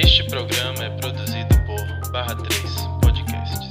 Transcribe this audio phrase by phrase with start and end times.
[0.00, 2.62] Este programa é produzido por Barra 3
[3.02, 3.68] Podcasts.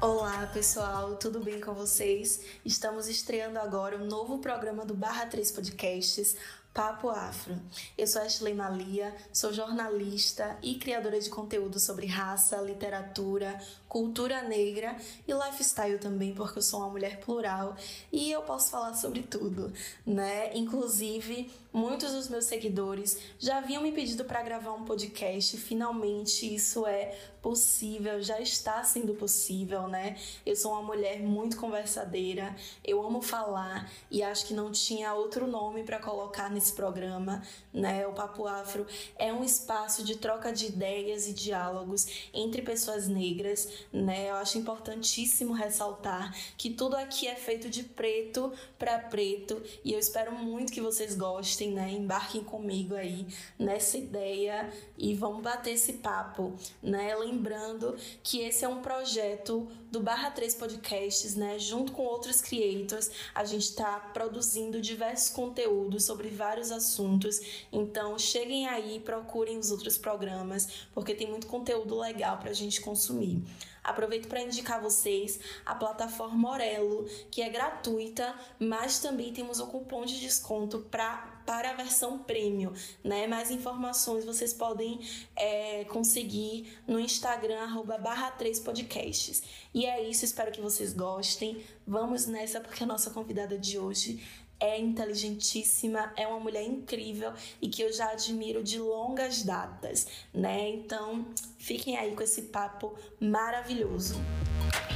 [0.00, 2.40] Olá pessoal, tudo bem com vocês?
[2.64, 6.36] Estamos estreando agora um novo programa do Barra 3 Podcasts,
[6.72, 7.60] Papo Afro.
[7.98, 14.96] Eu sou Ashley Malia, sou jornalista e criadora de conteúdo sobre raça, literatura, cultura negra
[15.26, 17.76] e lifestyle também, porque eu sou uma mulher plural
[18.12, 19.72] e eu posso falar sobre tudo,
[20.06, 20.56] né?
[20.56, 26.86] Inclusive, muitos dos meus seguidores já haviam me pedido para gravar um podcast, finalmente isso
[26.86, 30.16] é possível, já está sendo possível, né?
[30.44, 35.46] Eu sou uma mulher muito conversadeira, eu amo falar e acho que não tinha outro
[35.46, 38.06] nome para colocar nesse programa, né?
[38.06, 43.68] O Papo Afro é um espaço de troca de ideias e diálogos entre pessoas negras,
[43.92, 44.30] né?
[44.30, 49.98] Eu acho importantíssimo ressaltar que tudo aqui é feito de preto para preto e eu
[49.98, 51.90] espero muito que vocês gostem, né?
[51.90, 53.26] Embarquem comigo aí
[53.58, 57.14] nessa ideia e vamos bater esse papo, né?
[57.14, 61.58] Lembrando que esse é um projeto do Barra 3 Podcasts, né?
[61.58, 67.40] Junto com outros creators, a gente está produzindo diversos conteúdos sobre vários assuntos.
[67.72, 72.80] Então, cheguem aí, procurem os outros programas, porque tem muito conteúdo legal para a gente
[72.80, 73.42] consumir.
[73.82, 80.04] Aproveito para indicar vocês a plataforma Orelo, que é gratuita, mas também temos o cupom
[80.04, 82.72] de desconto pra, para a versão premium.
[83.02, 83.26] Né?
[83.26, 85.00] Mais informações vocês podem
[85.34, 89.42] é, conseguir no Instagram, barra 3 podcasts.
[89.80, 91.64] E é isso, espero que vocês gostem.
[91.86, 94.22] Vamos nessa, porque a nossa convidada de hoje
[94.60, 100.68] é inteligentíssima, é uma mulher incrível e que eu já admiro de longas datas, né?
[100.68, 101.24] Então,
[101.56, 104.16] fiquem aí com esse papo maravilhoso.
[104.16, 104.89] No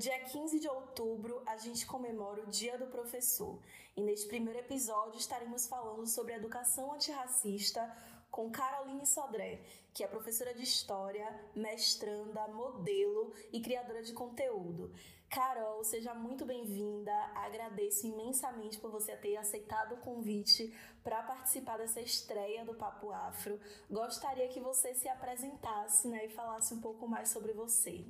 [0.00, 3.60] dia 15 de outubro, a gente comemora o Dia do Professor.
[3.94, 7.94] E neste primeiro episódio estaremos falando sobre educação antirracista
[8.30, 9.60] com Caroline Sodré,
[9.92, 14.90] que é professora de História, mestranda, modelo e criadora de conteúdo.
[15.28, 17.12] Carol, seja muito bem-vinda.
[17.34, 20.74] Agradeço imensamente por você ter aceitado o convite
[21.04, 23.60] para participar dessa estreia do Papo Afro.
[23.90, 28.06] Gostaria que você se apresentasse né, e falasse um pouco mais sobre você.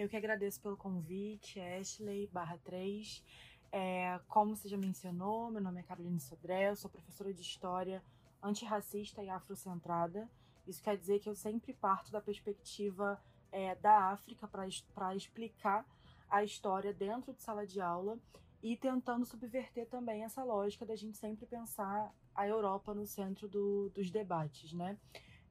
[0.00, 3.22] Eu que agradeço pelo convite, Ashley, barra 3.
[3.70, 8.02] É, como você já mencionou, meu nome é Caroline Sodré, eu sou professora de História
[8.42, 10.26] antirracista e afrocentrada.
[10.66, 13.22] Isso quer dizer que eu sempre parto da perspectiva
[13.52, 15.84] é, da África para explicar
[16.30, 18.18] a história dentro de sala de aula
[18.62, 23.90] e tentando subverter também essa lógica da gente sempre pensar a Europa no centro do,
[23.90, 24.96] dos debates, né?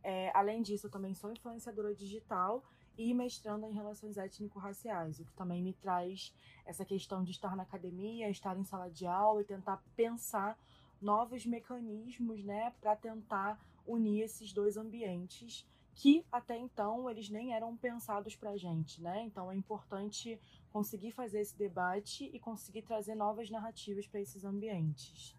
[0.02, 2.64] É, além disso, eu também sou influenciadora digital
[3.00, 6.34] e mestrando em relações étnico-raciais, o que também me traz
[6.66, 10.60] essa questão de estar na academia, estar em sala de aula e tentar pensar
[11.02, 13.58] novos mecanismos, né, para tentar
[13.88, 15.66] unir esses dois ambientes
[15.96, 19.24] que até então eles nem eram pensados para a gente, né?
[19.24, 20.40] Então é importante
[20.72, 25.36] conseguir fazer esse debate e conseguir trazer novas narrativas para esses ambientes.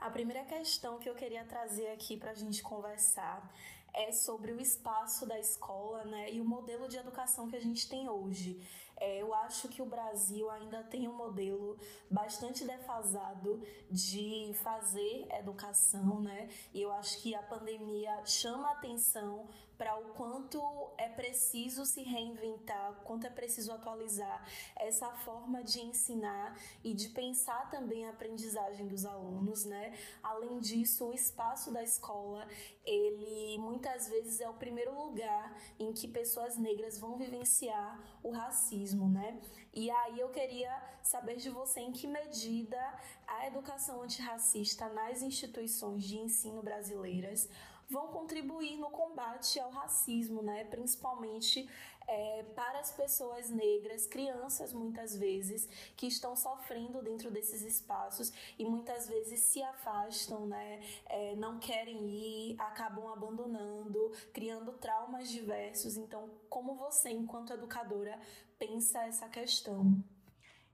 [0.00, 3.50] A primeira questão que eu queria trazer aqui para a gente conversar
[3.94, 7.88] é sobre o espaço da escola né, e o modelo de educação que a gente
[7.88, 8.60] tem hoje.
[9.02, 11.76] É, eu acho que o Brasil ainda tem um modelo
[12.08, 16.48] bastante defasado de fazer educação, né?
[16.72, 20.62] E eu acho que a pandemia chama atenção para o quanto
[20.96, 24.46] é preciso se reinventar, quanto é preciso atualizar
[24.76, 29.98] essa forma de ensinar e de pensar também a aprendizagem dos alunos, né?
[30.22, 32.46] Além disso, o espaço da escola,
[32.84, 39.08] ele muitas vezes é o primeiro lugar em que pessoas negras vão vivenciar o racismo,
[39.08, 39.40] né?
[39.74, 40.70] E aí eu queria
[41.02, 42.78] saber de você em que medida
[43.26, 47.48] a educação antirracista nas instituições de ensino brasileiras
[47.92, 50.64] vão contribuir no combate ao racismo, né?
[50.64, 51.68] principalmente
[52.06, 58.64] é, para as pessoas negras, crianças muitas vezes, que estão sofrendo dentro desses espaços e
[58.64, 60.80] muitas vezes se afastam, né?
[61.06, 65.96] É, não querem ir, acabam abandonando, criando traumas diversos.
[65.96, 68.18] Então, como você, enquanto educadora,
[68.58, 70.02] pensa essa questão?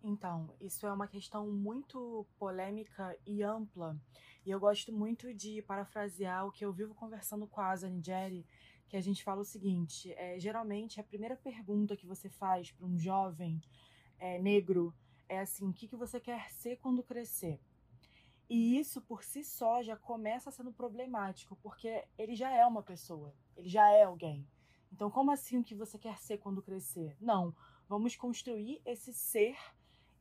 [0.02, 3.96] Então, isso é uma questão muito polêmica e ampla.
[4.46, 8.46] E eu gosto muito de parafrasear o que eu vivo conversando com a Asa Nigeri,
[8.88, 12.86] que a gente fala o seguinte: é, geralmente a primeira pergunta que você faz para
[12.86, 13.60] um jovem
[14.18, 14.94] é, negro
[15.28, 17.60] é assim: o que, que você quer ser quando crescer?
[18.48, 23.34] E isso por si só já começa sendo problemático, porque ele já é uma pessoa,
[23.54, 24.46] ele já é alguém.
[24.90, 27.14] Então, como assim o que você quer ser quando crescer?
[27.20, 27.54] Não,
[27.86, 29.54] vamos construir esse ser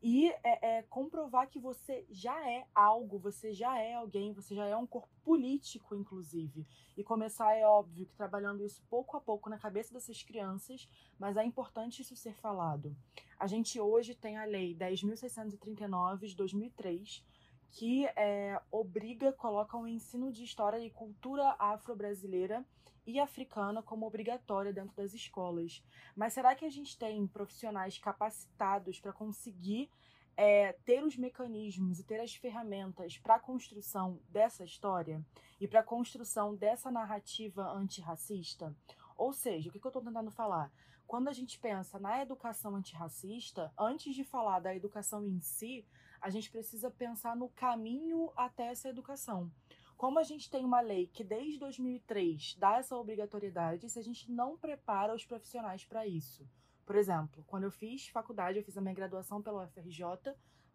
[0.01, 4.65] e é, é, comprovar que você já é algo, você já é alguém, você já
[4.65, 6.67] é um corpo político, inclusive.
[6.95, 11.35] E começar, é óbvio, que trabalhando isso pouco a pouco na cabeça dessas crianças, mas
[11.35, 12.95] é importante isso ser falado.
[13.39, 17.23] A gente hoje tem a Lei 10.639 de 2003,
[17.71, 22.63] que é, obriga, coloca o ensino de história e cultura afro-brasileira
[23.07, 25.81] e africana como obrigatória dentro das escolas.
[26.13, 29.89] Mas será que a gente tem profissionais capacitados para conseguir
[30.35, 35.25] é, ter os mecanismos e ter as ferramentas para a construção dessa história
[35.59, 38.75] e para a construção dessa narrativa antirracista?
[39.17, 40.71] Ou seja, o que, que eu estou tentando falar?
[41.07, 45.87] Quando a gente pensa na educação antirracista, antes de falar da educação em si,
[46.21, 49.49] a gente precisa pensar no caminho até essa educação.
[49.97, 54.31] Como a gente tem uma lei que desde 2003 dá essa obrigatoriedade, se a gente
[54.31, 56.47] não prepara os profissionais para isso.
[56.85, 60.05] Por exemplo, quando eu fiz faculdade, eu fiz a minha graduação pela UFRJ,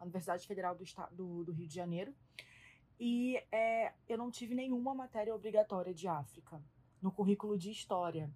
[0.00, 2.12] Universidade Federal do, Estado, do, do Rio de Janeiro,
[2.98, 6.60] e é, eu não tive nenhuma matéria obrigatória de África
[7.00, 8.28] no currículo de História.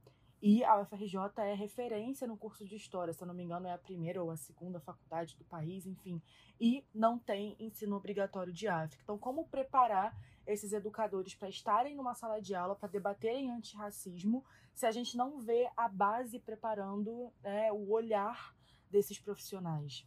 [0.42, 3.72] E a UFRJ é referência no curso de História, se eu não me engano, é
[3.72, 6.20] a primeira ou a segunda faculdade do país, enfim.
[6.60, 9.02] E não tem ensino obrigatório de África.
[9.02, 10.14] Então, como preparar
[10.46, 14.44] esses educadores para estarem numa sala de aula, para debaterem antirracismo,
[14.74, 18.54] se a gente não vê a base preparando né, o olhar
[18.90, 20.06] desses profissionais?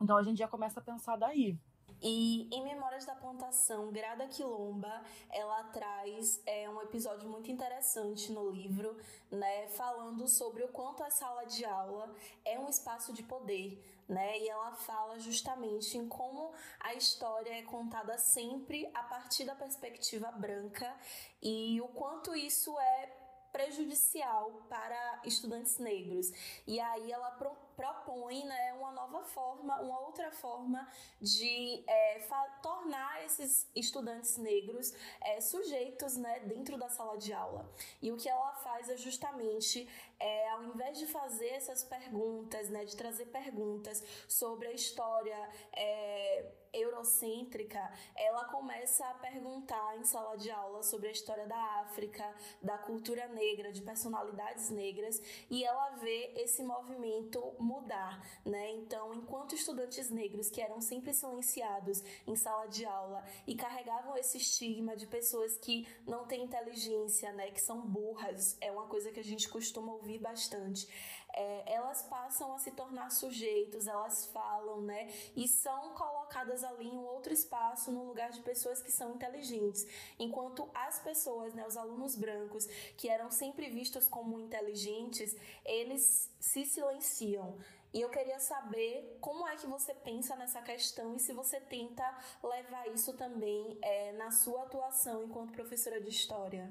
[0.00, 1.58] Então, a gente já começa a pensar daí.
[2.02, 8.50] E em Memórias da Plantação, Grada Quilomba, ela traz é, um episódio muito interessante no
[8.50, 8.96] livro,
[9.30, 14.38] né, falando sobre o quanto a sala de aula é um espaço de poder, né?
[14.38, 20.30] E ela fala justamente em como a história é contada sempre a partir da perspectiva
[20.30, 20.94] branca
[21.42, 26.30] e o quanto isso é prejudicial para estudantes negros.
[26.66, 27.30] E aí ela
[27.76, 30.88] propõe né, uma nova forma, uma outra forma
[31.20, 32.26] de é,
[32.62, 37.70] tornar esses estudantes negros é, sujeitos né, dentro da sala de aula.
[38.00, 39.88] E o que ela faz é justamente,
[40.18, 45.38] é, ao invés de fazer essas perguntas, né, de trazer perguntas sobre a história
[45.72, 52.24] é, eurocêntrica, ela começa a perguntar em sala de aula sobre a história da África,
[52.62, 55.20] da cultura negra, de personalidades negras,
[55.50, 58.70] e ela vê esse movimento mudar, né?
[58.72, 64.38] Então, enquanto estudantes negros que eram sempre silenciados em sala de aula e carregavam esse
[64.38, 69.20] estigma de pessoas que não têm inteligência, né, que são burras, é uma coisa que
[69.20, 70.88] a gente costuma ouvir bastante
[71.32, 75.08] é, elas passam a se tornar sujeitos, elas falam, né?
[75.34, 79.86] E são colocadas ali em um outro espaço, no lugar de pessoas que são inteligentes.
[80.18, 86.64] Enquanto as pessoas, né, os alunos brancos, que eram sempre vistos como inteligentes, eles se
[86.64, 87.58] silenciam.
[87.92, 92.04] E eu queria saber como é que você pensa nessa questão e se você tenta
[92.42, 96.70] levar isso também é, na sua atuação enquanto professora de história.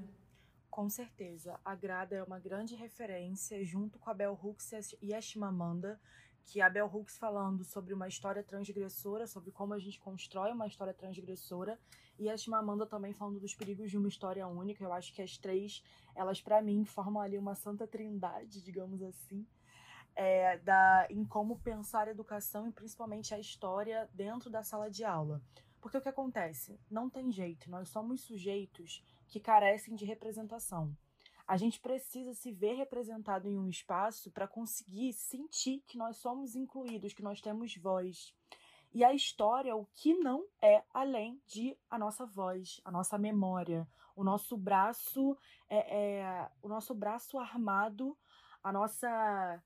[0.75, 5.22] Com certeza, a Grada é uma grande referência, junto com a Bell Hooks e a
[5.22, 5.98] Chimamanda,
[6.44, 10.68] que a Bell Hooks falando sobre uma história transgressora, sobre como a gente constrói uma
[10.68, 11.80] história transgressora,
[12.19, 14.83] e a Chimamanda também falando dos perigos de uma história única.
[14.83, 15.81] Eu acho que as três,
[16.14, 19.47] elas para mim formam ali uma santa trindade, digamos assim,
[20.14, 25.06] é, da, em como pensar a educação e principalmente a história dentro da sala de
[25.06, 25.42] aula.
[25.80, 26.78] Porque o que acontece?
[26.92, 30.95] Não tem jeito, nós somos sujeitos que carecem de representação.
[31.47, 36.55] A gente precisa se ver representado em um espaço para conseguir sentir que nós somos
[36.55, 38.33] incluídos, que nós temos voz.
[38.91, 43.87] E a história, o que não é além de a nossa voz, a nossa memória,
[44.15, 45.37] o nosso braço,
[45.69, 48.17] é, é o nosso braço armado,
[48.63, 49.61] a nossa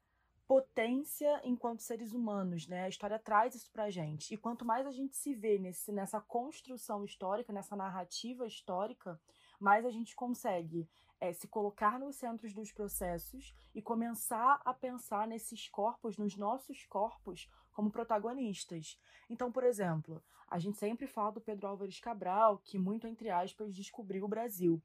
[0.48, 2.86] potência enquanto seres humanos, né?
[2.86, 4.34] A história traz isso pra gente.
[4.34, 9.22] E quanto mais a gente se vê nesse, nessa construção histórica, nessa narrativa histórica,
[9.60, 10.88] mais a gente consegue
[11.20, 16.86] é, se colocar nos centros dos processos e começar a pensar nesses corpos, nos nossos
[16.86, 19.00] corpos, como protagonistas.
[19.30, 23.76] Então, por exemplo, a gente sempre fala do Pedro Álvares Cabral, que, muito entre aspas,
[23.76, 24.82] descobriu o Brasil.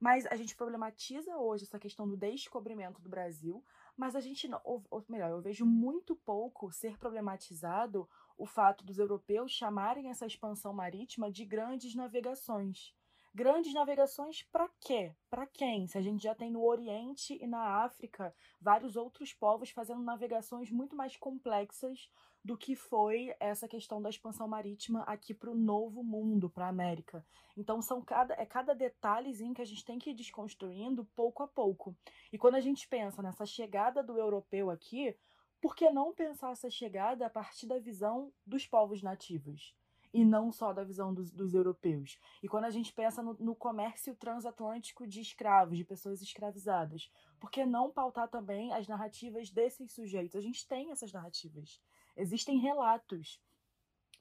[0.00, 3.64] Mas a gente problematiza hoje essa questão do descobrimento do Brasil,
[3.96, 8.84] mas a gente não, ou, ou melhor, eu vejo muito pouco ser problematizado o fato
[8.84, 12.92] dos europeus chamarem essa expansão marítima de grandes navegações
[13.36, 15.12] Grandes navegações para quê?
[15.28, 15.88] Para quem?
[15.88, 20.70] Se a gente já tem no Oriente e na África vários outros povos fazendo navegações
[20.70, 22.08] muito mais complexas
[22.44, 26.68] do que foi essa questão da expansão marítima aqui para o novo mundo, para a
[26.68, 27.26] América.
[27.56, 31.48] Então são cada é cada detalhezinho que a gente tem que ir desconstruindo pouco a
[31.48, 31.92] pouco.
[32.32, 35.12] E quando a gente pensa nessa chegada do europeu aqui,
[35.60, 39.74] por que não pensar essa chegada a partir da visão dos povos nativos?
[40.14, 42.20] E não só da visão dos, dos europeus.
[42.40, 47.50] E quando a gente pensa no, no, comércio transatlântico de escravos, de pessoas escravizadas, por
[47.50, 50.36] que não pautar também as narrativas desses sujeitos?
[50.36, 51.80] A gente tem essas narrativas.
[52.16, 53.42] Existem relatos.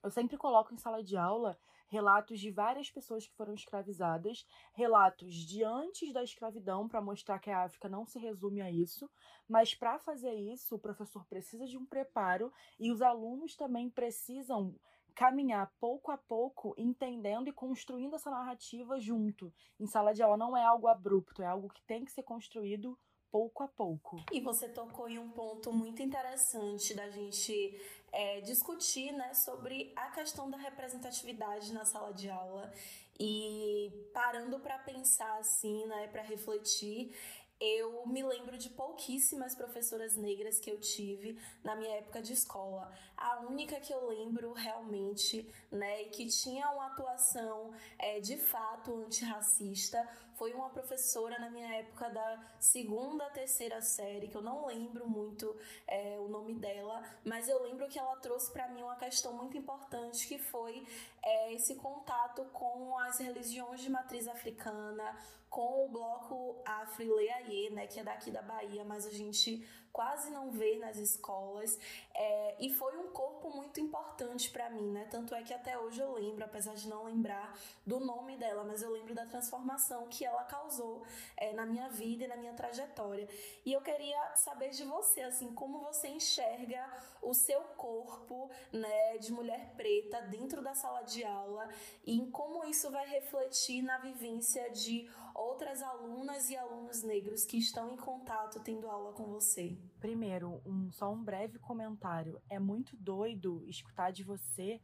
[0.02, 1.56] Eu sempre coloco em sala de aula
[1.94, 7.52] relatos de várias pessoas que foram escravizadas, relatos de antes da escravidão para mostrar que
[7.52, 9.08] a África não se resume a isso,
[9.48, 14.76] mas para fazer isso o professor precisa de um preparo e os alunos também precisam
[15.16, 19.54] caminhar pouco a pouco, entendendo e construindo essa narrativa junto.
[19.80, 22.98] Em sala de aula não é algo abrupto, é algo que tem que ser construído
[23.32, 24.24] pouco a pouco.
[24.32, 30.12] E você tocou em um ponto muito interessante da gente é, discutir né, sobre a
[30.12, 32.72] questão da representatividade na sala de aula
[33.20, 37.12] e parando para pensar assim, né, para refletir,
[37.60, 42.92] eu me lembro de pouquíssimas professoras negras que eu tive na minha época de escola.
[43.16, 50.08] A única que eu lembro realmente, né, que tinha uma atuação é, de fato antirracista
[50.36, 55.56] foi uma professora na minha época da segunda, terceira série, que eu não lembro muito
[55.88, 59.58] é, o nome dela, mas eu lembro que ela trouxe para mim uma questão muito
[59.58, 60.86] importante que foi
[61.24, 65.18] é, esse contato com as religiões de matriz africana,
[65.50, 69.64] com o bloco Afro-Leaie, né, que é daqui da Bahia, mas a gente
[69.94, 71.78] quase não vê nas escolas.
[72.16, 75.08] É, e foi um corpo muito importante para mim, né?
[75.10, 78.82] Tanto é que até hoje eu lembro, apesar de não lembrar do nome dela, mas
[78.82, 81.04] eu lembro da transformação que ela causou
[81.38, 83.30] é, na minha vida e na minha trajetória.
[83.64, 86.84] E eu queria saber de você, assim, como você enxerga
[87.22, 91.70] o seu corpo, né, de mulher preta dentro da sala de aula
[92.04, 97.58] e em como isso vai refletir na vivência de outras alunas e alunos negros que
[97.58, 99.78] estão em contato tendo aula com você?
[100.00, 102.42] Primeiro, um, só um breve comentário.
[102.50, 104.82] É muito doido escutar de você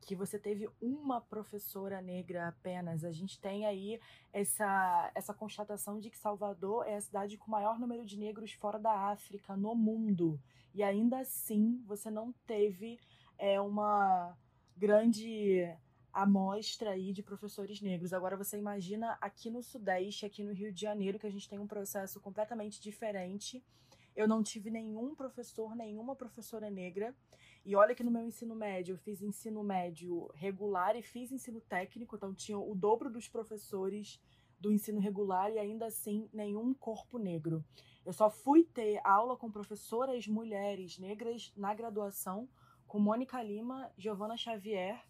[0.00, 3.04] que você teve uma professora negra apenas.
[3.04, 4.00] A gente tem aí
[4.32, 8.52] essa, essa constatação de que Salvador é a cidade com o maior número de negros
[8.52, 10.40] fora da África, no mundo.
[10.74, 12.98] E ainda assim, você não teve
[13.38, 14.36] é, uma
[14.76, 15.66] grande
[16.12, 18.12] amostra aí de professores negros.
[18.12, 21.58] Agora você imagina aqui no Sudeste, aqui no Rio de Janeiro, que a gente tem
[21.58, 23.64] um processo completamente diferente.
[24.14, 27.14] Eu não tive nenhum professor, nenhuma professora negra.
[27.64, 31.60] E olha que no meu ensino médio, eu fiz ensino médio regular e fiz ensino
[31.60, 34.20] técnico, então tinha o dobro dos professores
[34.58, 37.64] do ensino regular e ainda assim nenhum corpo negro.
[38.04, 42.48] Eu só fui ter aula com professoras mulheres negras na graduação,
[42.86, 45.00] com Mônica Lima, Giovana Xavier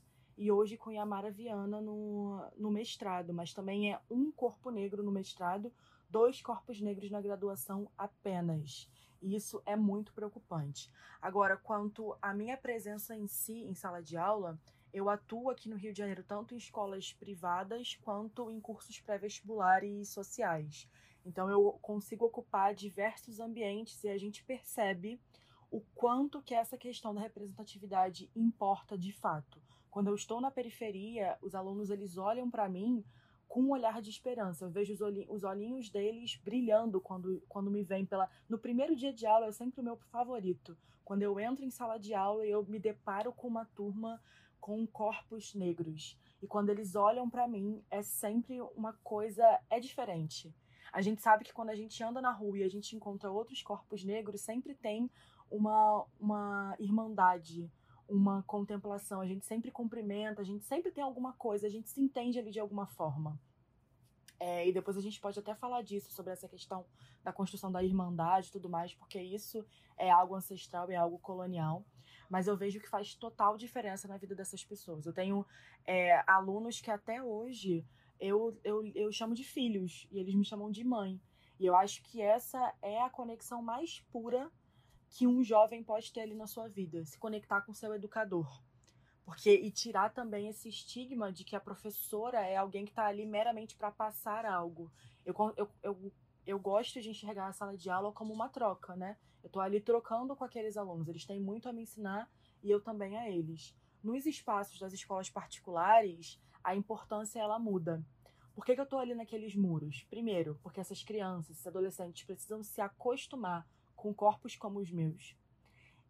[0.41, 5.13] e hoje com Yamara Viana no, no mestrado, mas também é um corpo negro no
[5.13, 5.71] mestrado,
[6.09, 8.91] dois corpos negros na graduação apenas.
[9.21, 10.91] E isso é muito preocupante.
[11.21, 14.59] Agora, quanto à minha presença em si em sala de aula,
[14.95, 20.09] eu atuo aqui no Rio de Janeiro tanto em escolas privadas quanto em cursos pré-vestibulares
[20.09, 20.89] sociais.
[21.23, 25.21] Então eu consigo ocupar diversos ambientes e a gente percebe
[25.71, 29.61] o quanto que essa questão da representatividade importa de fato.
[29.91, 33.05] Quando eu estou na periferia, os alunos eles olham para mim
[33.49, 34.65] com um olhar de esperança.
[34.65, 38.31] Eu vejo os, olhinhos, os olhinhos deles brilhando quando, quando me vêm pela.
[38.49, 40.79] No primeiro dia de aula é sempre o meu favorito.
[41.05, 44.23] Quando eu entro em sala de aula eu me deparo com uma turma
[44.61, 46.17] com corpos negros.
[46.41, 49.45] E quando eles olham para mim, é sempre uma coisa.
[49.69, 50.55] É diferente.
[50.93, 53.63] A gente sabe que quando a gente anda na rua e a gente encontra outros
[53.63, 55.11] corpos negros, sempre tem
[55.51, 57.71] uma, uma irmandade,
[58.11, 62.01] uma contemplação, a gente sempre cumprimenta, a gente sempre tem alguma coisa, a gente se
[62.01, 63.41] entende ali de alguma forma.
[64.39, 66.85] É, e depois a gente pode até falar disso, sobre essa questão
[67.23, 69.65] da construção da irmandade e tudo mais, porque isso
[69.99, 71.85] é algo ancestral, é algo colonial.
[72.29, 75.05] Mas eu vejo que faz total diferença na vida dessas pessoas.
[75.05, 75.45] Eu tenho
[75.85, 77.85] é, alunos que até hoje
[78.19, 81.21] eu, eu, eu chamo de filhos, e eles me chamam de mãe.
[81.59, 84.51] E eu acho que essa é a conexão mais pura
[85.11, 88.63] que um jovem pode ter ali na sua vida, se conectar com seu educador.
[89.25, 93.27] Porque e tirar também esse estigma de que a professora é alguém que está ali
[93.27, 94.91] meramente para passar algo.
[95.25, 96.13] Eu, eu, eu,
[96.47, 99.17] eu gosto de enxergar a sala de aula como uma troca, né?
[99.43, 102.31] Eu estou ali trocando com aqueles alunos, eles têm muito a me ensinar
[102.63, 103.75] e eu também a eles.
[104.03, 108.05] Nos espaços das escolas particulares, a importância ela muda.
[108.55, 110.05] Por que, que eu tô ali naqueles muros?
[110.11, 113.67] Primeiro, porque essas crianças, esses adolescentes precisam se acostumar
[114.01, 115.37] com corpos como os meus.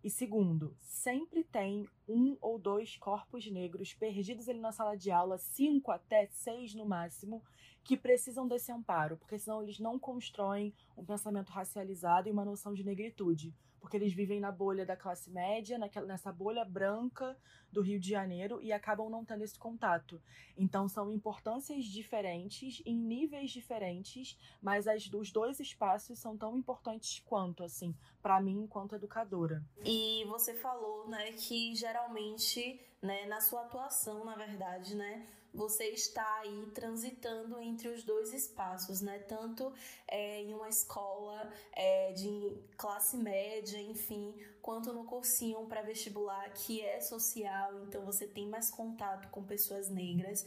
[0.02, 5.36] E segundo, sempre tem um ou dois corpos negros perdidos ali na sala de aula,
[5.36, 7.42] cinco até seis no máximo,
[7.84, 12.72] que precisam desse amparo, porque senão eles não constroem um pensamento racializado e uma noção
[12.72, 17.36] de negritude porque eles vivem na bolha da classe média, naquela, nessa bolha branca
[17.72, 20.20] do Rio de Janeiro e acabam não tendo esse contato.
[20.56, 27.22] Então são importâncias diferentes, em níveis diferentes, mas as, os dois espaços são tão importantes
[27.26, 29.64] quanto, assim, para mim enquanto educadora.
[29.84, 36.26] E você falou, né, que geralmente, né, na sua atuação, na verdade, né, você está
[36.40, 39.18] aí transitando entre os dois espaços, né?
[39.20, 39.72] Tanto
[40.06, 47.00] é, em uma escola é, de classe média, enfim, quanto no cursinho pré-vestibular que é
[47.00, 50.46] social, então você tem mais contato com pessoas negras.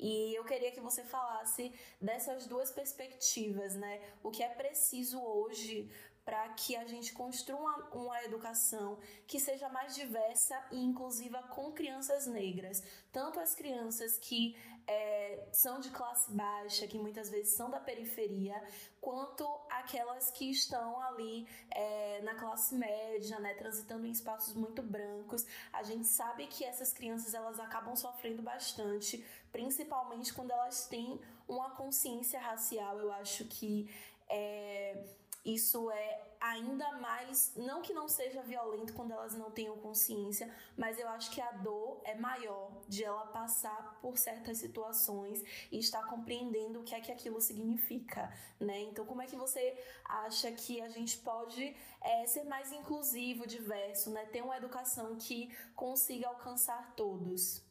[0.00, 4.00] E eu queria que você falasse dessas duas perspectivas, né?
[4.22, 5.90] O que é preciso hoje
[6.24, 12.26] para que a gente construa uma, educação que seja mais diversa e inclusiva com crianças
[12.26, 12.82] negras.
[13.10, 18.60] Tanto as crianças que é, são de classe baixa, que muitas vezes são da periferia,
[19.00, 25.44] quanto aquelas que estão ali é, na classe média, né, transitando em espaços muito brancos.
[25.72, 31.70] A gente sabe que essas crianças elas acabam sofrendo bastante, principalmente quando elas têm uma
[31.70, 32.98] consciência racial.
[32.98, 33.88] Eu acho que
[34.28, 35.04] é,
[35.44, 40.98] isso é ainda mais, não que não seja violento quando elas não tenham consciência, mas
[40.98, 46.04] eu acho que a dor é maior de ela passar por certas situações e estar
[46.06, 48.80] compreendendo o que é que aquilo significa, né?
[48.80, 54.10] Então, como é que você acha que a gente pode é, ser mais inclusivo, diverso,
[54.10, 54.24] né?
[54.26, 57.62] Ter uma educação que consiga alcançar todos?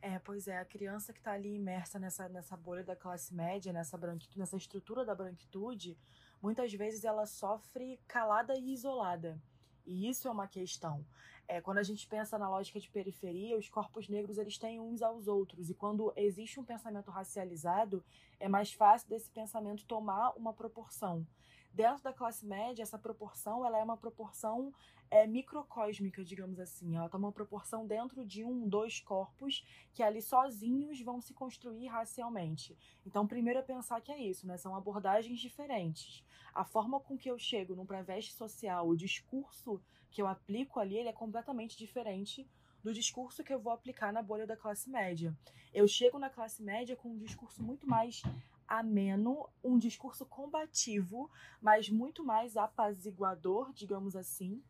[0.00, 3.72] É, pois é, a criança que está ali imersa nessa, nessa bolha da classe média,
[3.72, 5.98] nessa, branquitude, nessa estrutura da branquitude,
[6.46, 9.36] muitas vezes ela sofre calada e isolada.
[9.84, 11.04] E isso é uma questão.
[11.48, 15.02] É, quando a gente pensa na lógica de periferia, os corpos negros eles têm uns
[15.02, 15.70] aos outros.
[15.70, 18.04] E quando existe um pensamento racializado,
[18.38, 21.26] é mais fácil desse pensamento tomar uma proporção.
[21.76, 24.72] Dentro da classe média, essa proporção ela é uma proporção
[25.10, 26.96] é, microcósmica, digamos assim.
[26.96, 29.62] Ela toma uma proporção dentro de um, dois corpos
[29.92, 32.74] que ali sozinhos vão se construir racialmente.
[33.04, 34.56] Então, primeiro é pensar que é isso, né?
[34.56, 36.24] São abordagens diferentes.
[36.54, 39.78] A forma com que eu chego no pré-veste social, o discurso
[40.10, 42.48] que eu aplico ali, ele é completamente diferente
[42.82, 45.36] do discurso que eu vou aplicar na bolha da classe média.
[45.74, 48.22] Eu chego na classe média com um discurso muito mais
[48.68, 54.62] ameno, um discurso combativo, mas muito mais apaziguador, digamos assim,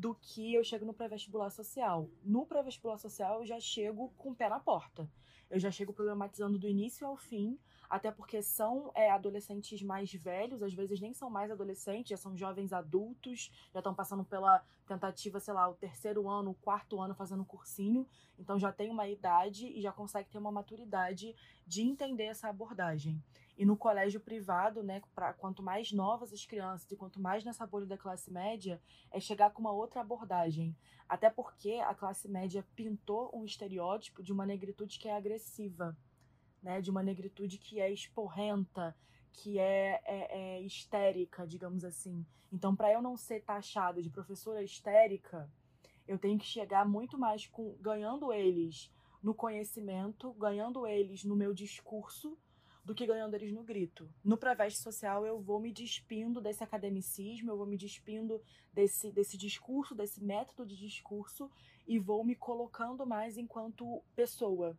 [0.00, 2.08] do que eu chego no pré-vestibular social.
[2.24, 5.06] No pré-vestibular social eu já chego com o pé na porta.
[5.50, 7.58] Eu já chego problematizando do início ao fim,
[7.88, 12.34] até porque são é, adolescentes mais velhos, às vezes nem são mais adolescentes, já são
[12.34, 17.14] jovens adultos, já estão passando pela tentativa, sei lá, o terceiro ano, o quarto ano
[17.14, 18.08] fazendo cursinho,
[18.38, 21.36] então já tem uma idade e já consegue ter uma maturidade
[21.66, 23.22] de entender essa abordagem.
[23.60, 27.66] E no colégio privado, né, pra, quanto mais novas as crianças e quanto mais nessa
[27.66, 30.74] bolha da classe média, é chegar com uma outra abordagem.
[31.06, 35.94] Até porque a classe média pintou um estereótipo de uma negritude que é agressiva,
[36.62, 38.96] né, de uma negritude que é esporrenta,
[39.30, 42.24] que é, é, é histérica, digamos assim.
[42.50, 45.52] Então, para eu não ser taxada de professora histérica,
[46.08, 48.90] eu tenho que chegar muito mais com ganhando eles
[49.22, 52.38] no conhecimento, ganhando eles no meu discurso
[52.84, 54.08] do que ganhando eles no grito.
[54.24, 58.40] No Preveste Social, eu vou me despindo desse academicismo, eu vou me despindo
[58.72, 61.50] desse, desse discurso, desse método de discurso
[61.86, 64.76] e vou me colocando mais enquanto pessoa.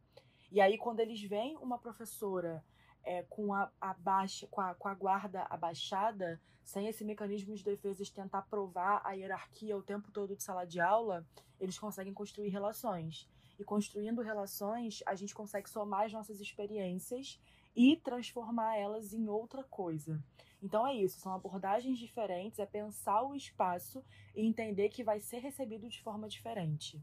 [0.51, 2.63] E aí, quando eles veem uma professora
[3.03, 7.63] é, com, a, a baixa, com, a, com a guarda abaixada, sem esse mecanismo de
[7.63, 11.25] defesa de tentar provar a hierarquia o tempo todo de sala de aula,
[11.59, 13.29] eles conseguem construir relações.
[13.59, 17.39] E construindo relações, a gente consegue somar as nossas experiências
[17.75, 20.21] e transformar elas em outra coisa.
[20.61, 24.03] Então é isso, são abordagens diferentes, é pensar o espaço
[24.35, 27.01] e entender que vai ser recebido de forma diferente.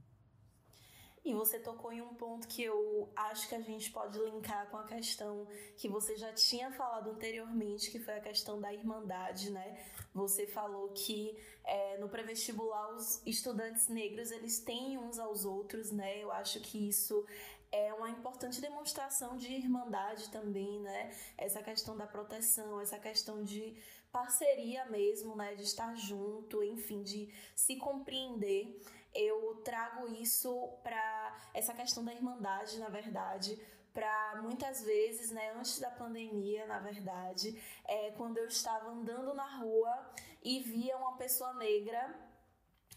[1.25, 4.77] E você tocou em um ponto que eu acho que a gente pode linkar com
[4.79, 9.85] a questão que você já tinha falado anteriormente, que foi a questão da irmandade, né?
[10.15, 16.23] Você falou que é, no pré-vestibular os estudantes negros eles têm uns aos outros, né?
[16.23, 17.27] Eu acho que isso
[17.71, 21.15] é uma importante demonstração de irmandade também, né?
[21.37, 23.77] Essa questão da proteção, essa questão de
[24.11, 25.55] parceria mesmo, né?
[25.55, 28.81] De estar junto, enfim, de se compreender.
[29.15, 33.59] Eu trago isso para essa questão da irmandade, na verdade,
[33.93, 39.57] para muitas vezes, né, antes da pandemia, na verdade, é, quando eu estava andando na
[39.57, 42.15] rua e via uma pessoa negra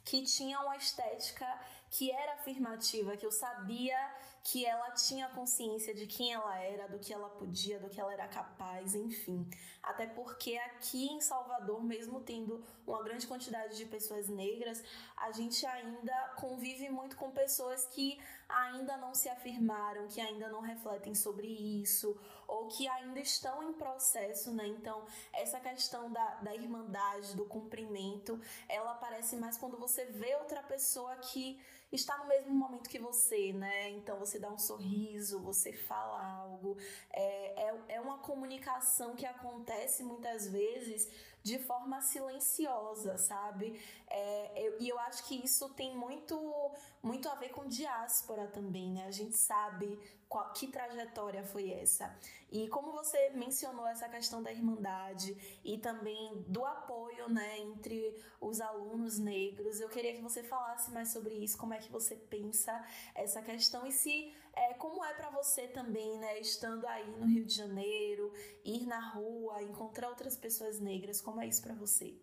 [0.05, 1.47] que tinha uma estética
[1.89, 3.97] que era afirmativa, que eu sabia
[4.43, 8.11] que ela tinha consciência de quem ela era, do que ela podia, do que ela
[8.11, 9.47] era capaz, enfim.
[9.83, 14.83] Até porque aqui em Salvador, mesmo tendo uma grande quantidade de pessoas negras,
[15.15, 18.19] a gente ainda convive muito com pessoas que
[18.51, 23.73] ainda não se afirmaram, que ainda não refletem sobre isso, ou que ainda estão em
[23.73, 24.67] processo, né?
[24.67, 30.61] Então, essa questão da, da irmandade, do cumprimento, ela aparece mais quando você vê outra
[30.63, 31.59] pessoa que
[31.91, 33.89] está no mesmo momento que você, né?
[33.89, 36.77] Então você dá um sorriso, você fala algo.
[37.11, 41.09] É, é, é uma comunicação que acontece muitas vezes
[41.43, 43.79] de forma silenciosa, sabe?
[44.07, 48.91] É, eu, e eu acho que isso tem muito, muito a ver com diáspora também,
[48.91, 49.05] né?
[49.05, 52.15] A gente sabe qual, que trajetória foi essa.
[52.51, 58.61] E como você mencionou essa questão da irmandade e também do apoio, né, entre os
[58.61, 62.85] alunos negros, eu queria que você falasse mais sobre isso, como é que você pensa
[63.13, 67.45] essa questão e se é, como é para você também, né, estando aí no Rio
[67.45, 68.33] de Janeiro,
[68.63, 72.19] ir na rua, encontrar outras pessoas negras, como é isso para você?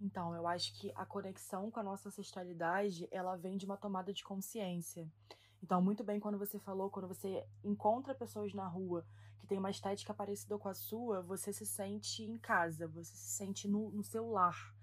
[0.00, 4.12] Então, eu acho que a conexão com a nossa ancestralidade, ela vem de uma tomada
[4.12, 5.10] de consciência.
[5.62, 9.06] Então, muito bem quando você falou, quando você encontra pessoas na rua
[9.38, 13.30] que tem uma estética parecida com a sua, você se sente em casa, você se
[13.30, 14.73] sente no, no seu lar.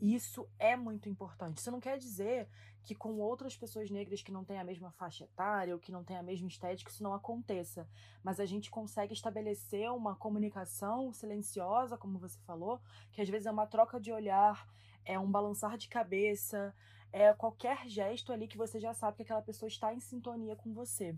[0.00, 1.58] Isso é muito importante.
[1.58, 2.48] Isso não quer dizer
[2.84, 6.04] que com outras pessoas negras que não têm a mesma faixa etária ou que não
[6.04, 7.88] têm a mesma estética isso não aconteça.
[8.22, 12.80] Mas a gente consegue estabelecer uma comunicação silenciosa, como você falou,
[13.12, 14.68] que às vezes é uma troca de olhar,
[15.04, 16.74] é um balançar de cabeça,
[17.12, 20.72] é qualquer gesto ali que você já sabe que aquela pessoa está em sintonia com
[20.72, 21.16] você.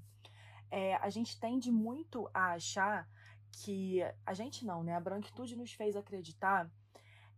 [0.70, 3.08] É, a gente tende muito a achar
[3.52, 4.00] que.
[4.24, 4.94] A gente não, né?
[4.94, 6.70] A branquitude nos fez acreditar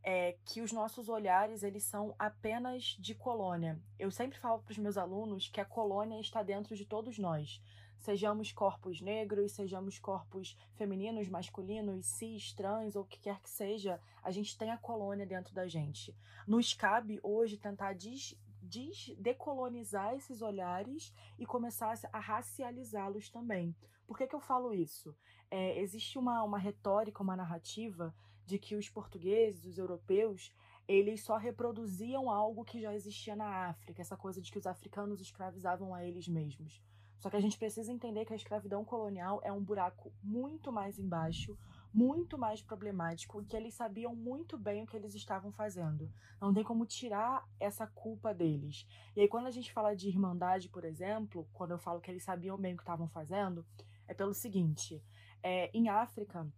[0.03, 3.81] é que os nossos olhares eles são apenas de colônia.
[3.99, 7.63] Eu sempre falo para os meus alunos que a colônia está dentro de todos nós.
[7.99, 14.01] Sejamos corpos negros, sejamos corpos femininos, masculinos, cis, trans ou o que quer que seja,
[14.25, 16.13] a gente tem a colônia dentro da gente.
[16.45, 23.73] Nos cabe hoje tentar des, des, decolonizar esses olhares e começar a racializá-los também.
[24.05, 25.15] Por que, que eu falo isso?
[25.49, 28.13] É, existe uma, uma retórica, uma narrativa
[28.45, 30.53] de que os portugueses, os europeus,
[30.87, 35.21] eles só reproduziam algo que já existia na África, essa coisa de que os africanos
[35.21, 36.83] escravizavam a eles mesmos.
[37.23, 40.99] Só que a gente precisa entender que a escravidão colonial é um buraco muito mais
[40.99, 41.57] embaixo,
[41.95, 46.11] muito mais problemático e que eles sabiam muito bem o que eles estavam fazendo.
[46.41, 48.89] Não tem como tirar essa culpa deles.
[49.15, 52.25] E aí, quando a gente fala de irmandade, por exemplo, quando eu falo que eles
[52.25, 53.65] sabiam bem o que estavam fazendo,
[54.09, 55.01] é pelo seguinte:
[55.45, 56.51] é, em África,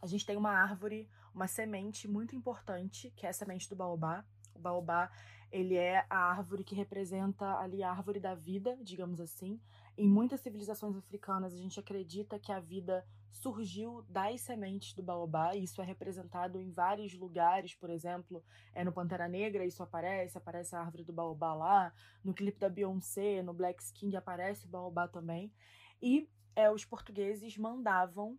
[0.00, 4.24] a gente tem uma árvore, uma semente muito importante, que é a semente do baobá.
[4.54, 5.10] O baobá,
[5.50, 9.60] ele é a árvore que representa ali a árvore da vida, digamos assim.
[9.96, 15.54] Em muitas civilizações africanas, a gente acredita que a vida surgiu das sementes do baobá,
[15.54, 20.38] e isso é representado em vários lugares, por exemplo, é no Pantera Negra isso aparece,
[20.38, 24.68] aparece a árvore do baobá lá, no clipe da Beyoncé, no Black King aparece o
[24.68, 25.52] baobá também.
[26.00, 28.38] E é, os portugueses mandavam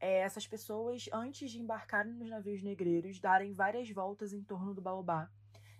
[0.00, 4.82] é, essas pessoas, antes de embarcarem nos navios negreiros, darem várias voltas em torno do
[4.82, 5.30] baobá.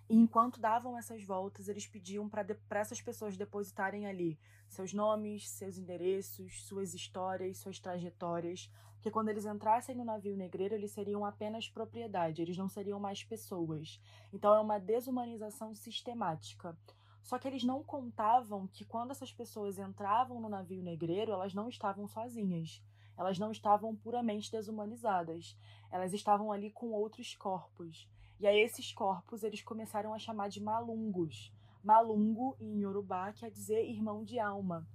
[0.08, 2.46] E enquanto davam essas voltas, eles pediam para
[2.80, 9.46] essas pessoas depositarem ali seus nomes, seus endereços, suas histórias, suas trajetórias, que quando eles
[9.46, 14.00] entrassem no navio negreiro, eles seriam apenas propriedade, eles não seriam mais pessoas.
[14.32, 16.76] Então é uma desumanização sistemática.
[17.22, 21.70] Só que eles não contavam que quando essas pessoas entravam no navio negreiro, elas não
[21.70, 22.82] estavam sozinhas
[23.16, 25.56] elas não estavam puramente desumanizadas.
[25.90, 28.08] Elas estavam ali com outros corpos.
[28.40, 31.52] E aí esses corpos eles começaram a chamar de malungos.
[31.82, 34.86] Malungo em Yorubá quer dizer irmão de alma.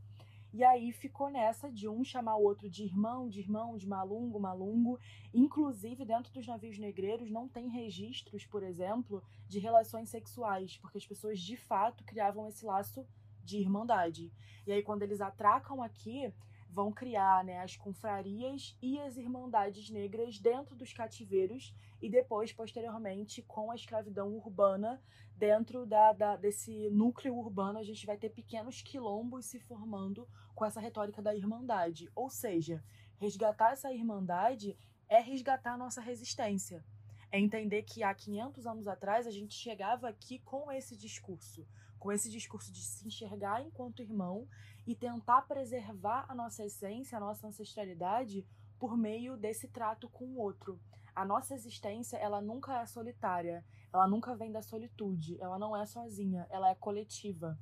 [0.52, 4.40] E aí ficou nessa de um chamar o outro de irmão, de irmão, de malungo,
[4.40, 5.00] malungo.
[5.32, 11.06] Inclusive, dentro dos navios negreiros não tem registros, por exemplo, de relações sexuais, porque as
[11.06, 13.06] pessoas de fato criavam esse laço
[13.44, 14.32] de irmandade.
[14.66, 16.34] E aí, quando eles atracam aqui,
[16.72, 23.42] vão criar né, as confrarias e as irmandades negras dentro dos cativeiros e depois, posteriormente,
[23.42, 25.02] com a escravidão urbana,
[25.36, 30.66] dentro da, da, desse núcleo urbano, a gente vai ter pequenos quilombos se formando com
[30.66, 32.10] essa retórica da irmandade.
[32.16, 32.84] Ou seja,
[33.18, 34.78] resgatar essa irmandade
[35.08, 36.84] é resgatar a nossa resistência.
[37.32, 41.66] é entender que há 500 anos atrás a gente chegava aqui com esse discurso,
[42.00, 44.48] com esse discurso de se enxergar enquanto irmão
[44.90, 48.44] e tentar preservar a nossa essência, a nossa ancestralidade
[48.80, 50.80] por meio desse trato com o outro.
[51.14, 55.86] A nossa existência, ela nunca é solitária, ela nunca vem da solitude, ela não é
[55.86, 57.56] sozinha, ela é coletiva.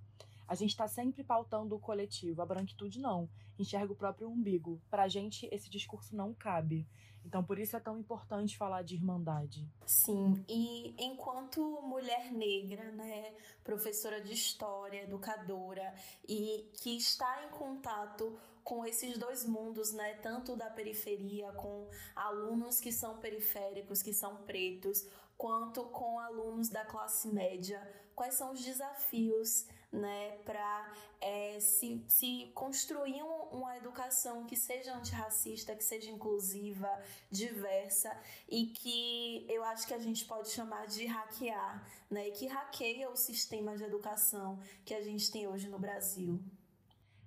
[0.47, 4.81] A gente está sempre pautando o coletivo, a branquitude não, enxerga o próprio umbigo.
[4.89, 6.87] Para a gente, esse discurso não cabe.
[7.27, 9.67] Então, por isso é tão importante falar de irmandade.
[9.85, 13.33] Sim, e enquanto mulher negra, né,
[13.65, 15.93] professora de história, educadora,
[16.25, 22.79] e que está em contato com esses dois mundos, né, tanto da periferia, com alunos
[22.79, 25.05] que são periféricos, que são pretos,
[25.37, 27.85] quanto com alunos da classe média,
[28.17, 35.75] quais são os desafios né, para é, se, se construir uma educação que seja antirracista,
[35.75, 36.89] que seja inclusiva,
[37.29, 38.09] diversa
[38.49, 43.07] e que eu acho que a gente pode chamar de hackear, né, e que hackeia
[43.07, 46.43] o sistema de educação que a gente tem hoje no Brasil.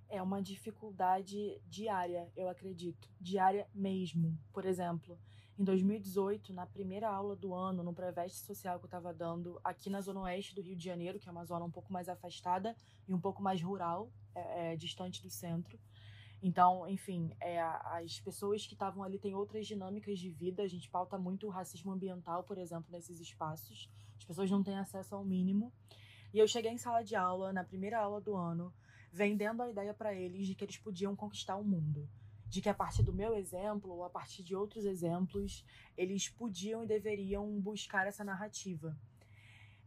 [0.08, 4.36] É uma dificuldade diária, eu acredito, diária mesmo.
[4.52, 5.16] Por exemplo,
[5.60, 9.90] em 2018, na primeira aula do ano, no Preveste Social que eu estava dando, aqui
[9.90, 12.74] na Zona Oeste do Rio de Janeiro, que é uma zona um pouco mais afastada
[13.06, 15.78] e um pouco mais rural, é, é, distante do centro.
[16.42, 20.62] Então, enfim, é, as pessoas que estavam ali têm outras dinâmicas de vida.
[20.62, 23.90] A gente pauta muito o racismo ambiental, por exemplo, nesses espaços.
[24.16, 25.70] As pessoas não têm acesso ao mínimo.
[26.32, 28.72] E eu cheguei em sala de aula, na primeira aula do ano,
[29.12, 32.08] vendendo a ideia para eles de que eles podiam conquistar o mundo
[32.50, 35.64] de que a partir do meu exemplo ou a partir de outros exemplos
[35.96, 38.94] eles podiam e deveriam buscar essa narrativa.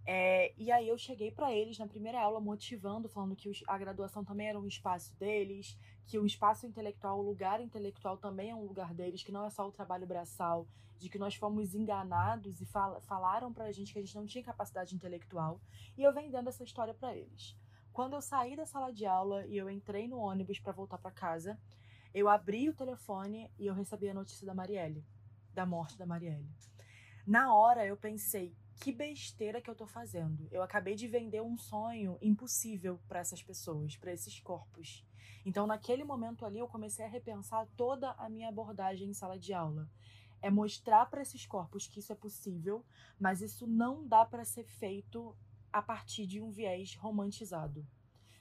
[0.05, 4.23] É, e aí eu cheguei para eles na primeira aula motivando, falando que a graduação
[4.23, 8.65] também era um espaço deles, que o espaço intelectual, o lugar intelectual também é um
[8.65, 12.65] lugar deles, que não é só o trabalho braçal, de que nós fomos enganados e
[12.65, 15.59] fal falaram para a gente que a gente não tinha capacidade intelectual,
[15.97, 17.57] e eu vendendo essa história para eles.
[17.93, 21.11] Quando eu saí da sala de aula e eu entrei no ônibus para voltar para
[21.11, 21.57] casa,
[22.13, 25.05] eu abri o telefone e eu recebi a notícia da Marielle,
[25.53, 26.47] da morte da Marielle.
[27.25, 30.47] Na hora eu pensei, que besteira que eu tô fazendo.
[30.51, 35.05] Eu acabei de vender um sonho impossível para essas pessoas, para esses corpos.
[35.45, 39.53] Então, naquele momento ali, eu comecei a repensar toda a minha abordagem em sala de
[39.53, 39.89] aula.
[40.41, 42.85] É mostrar para esses corpos que isso é possível,
[43.19, 45.35] mas isso não dá para ser feito
[45.71, 47.87] a partir de um viés romantizado.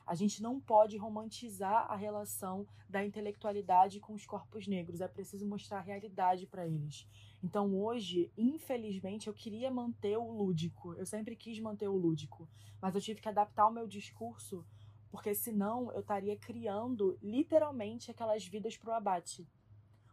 [0.06, 5.00] A gente não pode romantizar a relação da intelectualidade com os corpos negros.
[5.00, 7.06] É preciso mostrar a realidade para eles.
[7.42, 10.94] Então, hoje, infelizmente, eu queria manter o lúdico.
[10.94, 12.48] Eu sempre quis manter o lúdico.
[12.80, 14.64] Mas eu tive que adaptar o meu discurso,
[15.10, 19.48] porque senão eu estaria criando literalmente aquelas vidas para o abate.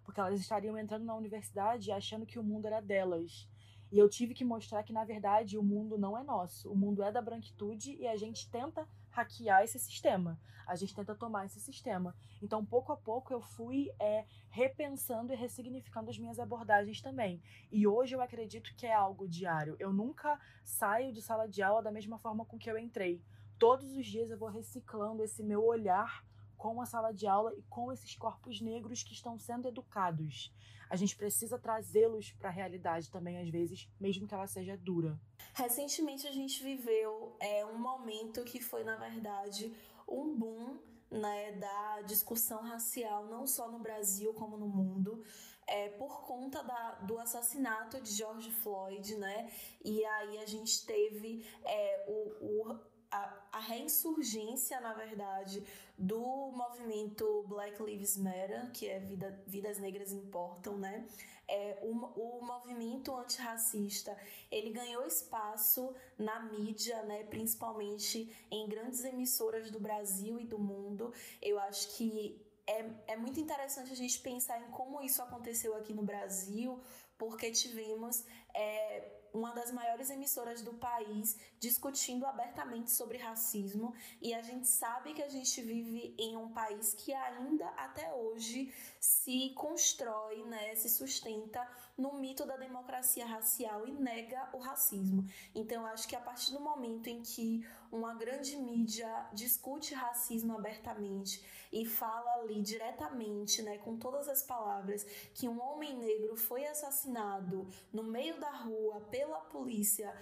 [0.04, 3.48] Porque elas estariam entrando na universidade achando que o mundo era delas.
[3.92, 6.72] E eu tive que mostrar que, na verdade, o mundo não é nosso.
[6.72, 10.40] O mundo é da branquitude e a gente tenta hackear esse sistema.
[10.66, 12.16] A gente tenta tomar esse sistema.
[12.42, 17.42] Então, pouco a pouco, eu fui é, repensando e ressignificando as minhas abordagens também.
[17.72, 19.76] E hoje eu acredito que é algo diário.
[19.80, 23.22] Eu nunca saio de sala de aula da mesma forma com que eu entrei.
[23.58, 26.24] Todos os dias eu vou reciclando esse meu olhar
[26.56, 30.54] com a sala de aula e com esses corpos negros que estão sendo educados.
[30.90, 35.20] A gente precisa trazê-los para a realidade também, às vezes, mesmo que ela seja dura.
[35.54, 37.78] Recentemente a gente viveu é, um
[38.10, 39.72] momento que foi, na verdade,
[40.08, 40.80] um boom
[41.12, 45.24] né, da discussão racial, não só no Brasil como no mundo,
[45.68, 49.52] é, por conta da, do assassinato de George Floyd, né?
[49.84, 52.80] E aí a gente teve é, o, o
[53.12, 55.64] a, a reinsurgência, na verdade,
[55.98, 61.08] do movimento Black Lives Matter, que é Vida, Vidas Negras Importam, né?
[61.52, 64.16] É, o, o movimento antirracista,
[64.52, 67.24] ele ganhou espaço na mídia, né?
[67.24, 68.18] Principalmente
[68.52, 71.12] em grandes emissoras do Brasil e do mundo.
[71.42, 75.94] Eu acho que é, é muito interessante a gente pensar em como isso aconteceu aqui
[75.94, 76.80] no Brasil,
[77.18, 78.24] porque tivemos...
[78.54, 83.94] É, uma das maiores emissoras do país discutindo abertamente sobre racismo.
[84.22, 88.74] E a gente sabe que a gente vive em um país que ainda até hoje
[89.00, 91.68] se constrói, né, se sustenta
[92.00, 95.26] no mito da democracia racial e nega o racismo.
[95.54, 101.44] Então, acho que a partir do momento em que uma grande mídia discute racismo abertamente
[101.72, 107.68] e fala ali diretamente, né, com todas as palavras, que um homem negro foi assassinado
[107.92, 110.16] no meio da rua pela polícia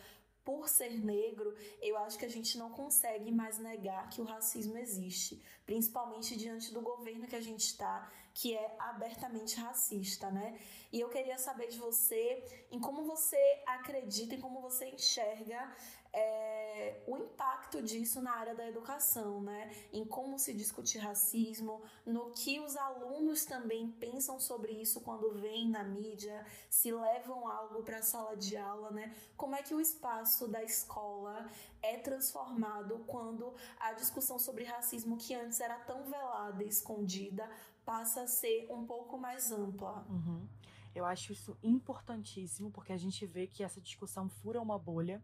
[0.47, 4.77] por ser negro, eu acho que a gente não consegue mais negar que o racismo
[4.77, 10.59] existe, principalmente diante do governo que a gente está, que é abertamente racista, né?
[10.93, 15.75] E eu queria saber de você em como você acredita, em como você enxerga
[16.13, 19.71] é, o impacto disso na área da educação, né?
[19.91, 25.67] Em como se discute racismo, no que os alunos também pensam sobre isso quando veem
[25.69, 29.15] na mídia, se levam algo para a sala de aula, né?
[29.35, 31.49] Como é que o espaço da escola
[31.81, 37.49] é transformado quando a discussão sobre racismo, que antes era tão velada e escondida,
[37.91, 40.05] passa a ser um pouco mais ampla?
[40.09, 40.45] Uhum.
[40.93, 45.23] Eu acho isso importantíssimo, porque a gente vê que essa discussão fura uma bolha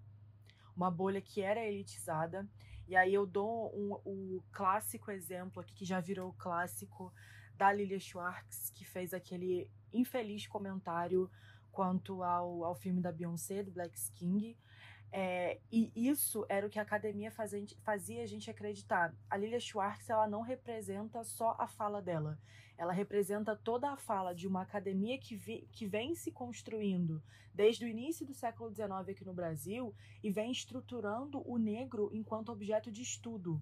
[0.76, 2.48] uma bolha que era elitizada.
[2.88, 7.14] E aí eu dou um, o clássico exemplo aqui, que já virou clássico,
[7.56, 11.30] da Lilia Schwartz, que fez aquele infeliz comentário
[11.72, 14.58] quanto ao, ao filme da Beyoncé, do Black King.
[15.16, 19.14] É, e isso era o que a academia fazia, a gente acreditar.
[19.30, 22.40] A Lilia Schwartz ela não representa só a fala dela,
[22.76, 27.22] ela representa toda a fala de uma academia que, vi, que vem se construindo
[27.54, 32.52] desde o início do século XIX aqui no Brasil e vem estruturando o negro enquanto
[32.52, 33.62] objeto de estudo.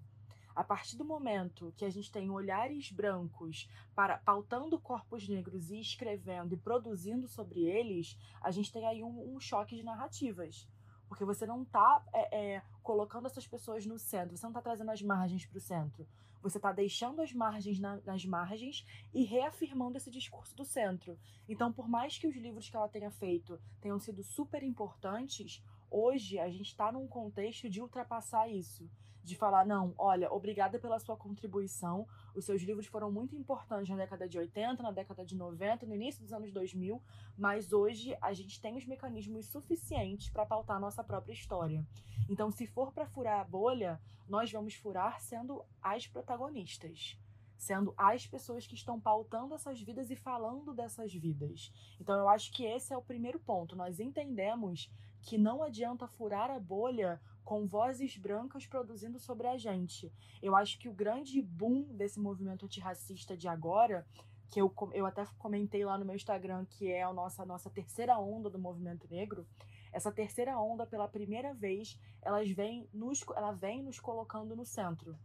[0.56, 5.78] A partir do momento que a gente tem olhares brancos para pautando corpos negros e
[5.78, 10.66] escrevendo e produzindo sobre eles, a gente tem aí um, um choque de narrativas
[11.12, 14.90] porque você não está é, é, colocando essas pessoas no centro, você não está trazendo
[14.90, 16.08] as margens para o centro.
[16.40, 21.18] Você está deixando as margens na, nas margens e reafirmando esse discurso do centro.
[21.46, 26.38] Então, por mais que os livros que ela tenha feito tenham sido super importantes, hoje
[26.38, 28.88] a gente está num contexto de ultrapassar isso
[29.22, 33.96] de falar, não, olha, obrigada pela sua contribuição, os seus livros foram muito importantes na
[33.96, 37.00] década de 80, na década de 90, no início dos anos 2000,
[37.36, 41.86] mas hoje a gente tem os mecanismos suficientes para pautar a nossa própria história.
[42.28, 47.18] Então, se for para furar a bolha, nós vamos furar sendo as protagonistas
[47.62, 51.72] sendo as pessoas que estão pautando essas vidas e falando dessas vidas.
[52.00, 53.76] Então eu acho que esse é o primeiro ponto.
[53.76, 54.90] Nós entendemos
[55.22, 60.12] que não adianta furar a bolha com vozes brancas produzindo sobre a gente.
[60.42, 64.06] Eu acho que o grande boom desse movimento antirracista de agora,
[64.50, 67.70] que eu, eu até comentei lá no meu Instagram, que é a nossa, a nossa
[67.70, 69.46] terceira onda do movimento negro,
[69.92, 75.18] essa terceira onda, pela primeira vez, elas vem nos, ela vem nos colocando no centro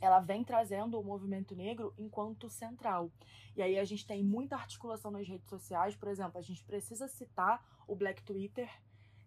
[0.00, 3.10] ela vem trazendo o movimento negro enquanto central.
[3.56, 7.08] E aí a gente tem muita articulação nas redes sociais, por exemplo, a gente precisa
[7.08, 8.70] citar o Black Twitter,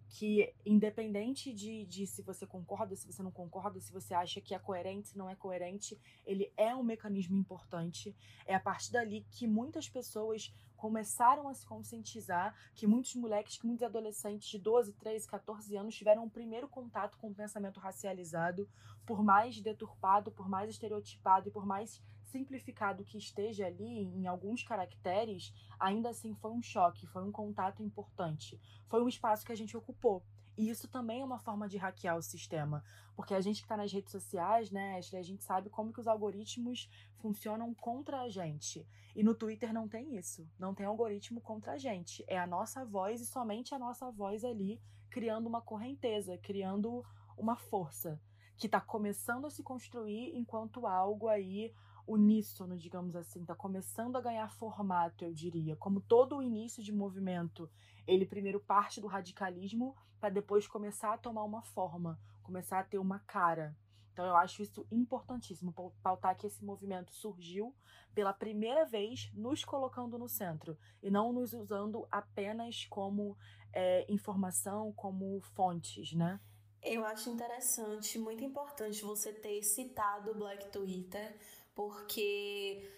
[0.10, 4.54] que independente de, de se você concorda, se você não concorda, se você acha que
[4.54, 8.16] é coerente, se não é coerente, ele é um mecanismo importante.
[8.46, 13.66] É a partir dali que muitas pessoas começaram a se conscientizar, que muitos moleques, que
[13.66, 18.70] muitos adolescentes de 12, 13, 14 anos tiveram um primeiro contato com o pensamento racializado,
[19.06, 24.64] por mais deturpado, por mais estereotipado e por mais simplificado que esteja ali em alguns
[24.64, 28.60] caracteres, ainda assim foi um choque, foi um contato importante.
[28.88, 30.24] Foi um espaço que a gente ocupou.
[30.58, 32.84] E isso também é uma forma de hackear o sistema.
[33.16, 36.08] Porque a gente que está nas redes sociais, né, a gente sabe como que os
[36.08, 38.88] algoritmos funcionam contra a gente.
[39.16, 40.50] E no Twitter não tem isso.
[40.58, 42.24] Não tem algoritmo contra a gente.
[42.28, 47.06] É a nossa voz e somente a nossa voz ali criando uma correnteza, criando
[47.38, 48.20] uma força
[48.58, 51.72] que está começando a se construir enquanto algo aí
[52.08, 55.76] uníssono, digamos assim, está começando a ganhar formato, eu diria.
[55.76, 57.70] Como todo o início de movimento,
[58.08, 62.98] ele primeiro parte do radicalismo para depois começar a tomar uma forma, começar a ter
[62.98, 63.76] uma cara.
[64.14, 67.76] Então eu acho isso importantíssimo, pautar que esse movimento surgiu
[68.16, 73.38] pela primeira vez nos colocando no centro e não nos usando apenas como
[73.72, 76.40] é, informação, como fontes, né?
[76.82, 81.36] Eu acho interessante, muito importante você ter citado o Black Twitter,
[81.78, 82.90] porque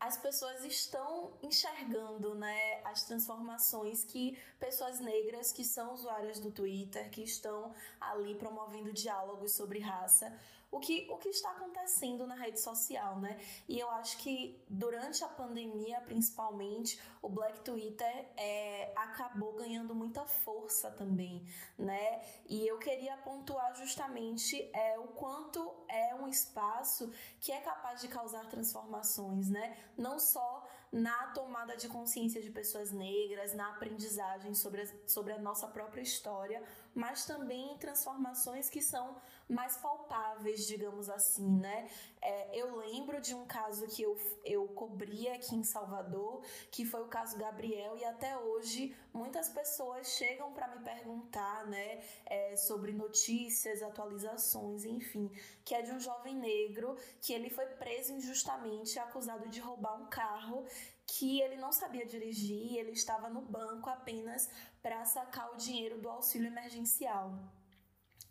[0.00, 7.08] as pessoas estão enxergando né, as transformações que pessoas negras que são usuárias do Twitter,
[7.08, 10.36] que estão ali promovendo diálogos sobre raça,
[10.76, 13.38] o que, o que está acontecendo na rede social, né?
[13.66, 20.26] E eu acho que durante a pandemia, principalmente, o Black Twitter é, acabou ganhando muita
[20.26, 21.46] força também,
[21.78, 22.22] né?
[22.46, 27.10] E eu queria pontuar justamente é, o quanto é um espaço
[27.40, 29.78] que é capaz de causar transformações, né?
[29.96, 35.38] Não só na tomada de consciência de pessoas negras, na aprendizagem sobre a, sobre a
[35.38, 36.62] nossa própria história,
[36.96, 39.14] mas também transformações que são
[39.46, 41.88] mais palpáveis, digamos assim, né?
[42.22, 47.02] É, eu lembro de um caso que eu, eu cobri aqui em Salvador, que foi
[47.02, 52.92] o caso Gabriel, e até hoje muitas pessoas chegam para me perguntar, né, é, sobre
[52.92, 55.30] notícias, atualizações, enfim,
[55.66, 60.06] que é de um jovem negro que ele foi preso injustamente, acusado de roubar um
[60.06, 60.64] carro
[61.06, 64.50] que ele não sabia dirigir, ele estava no banco apenas
[64.86, 67.36] para sacar o dinheiro do auxílio emergencial.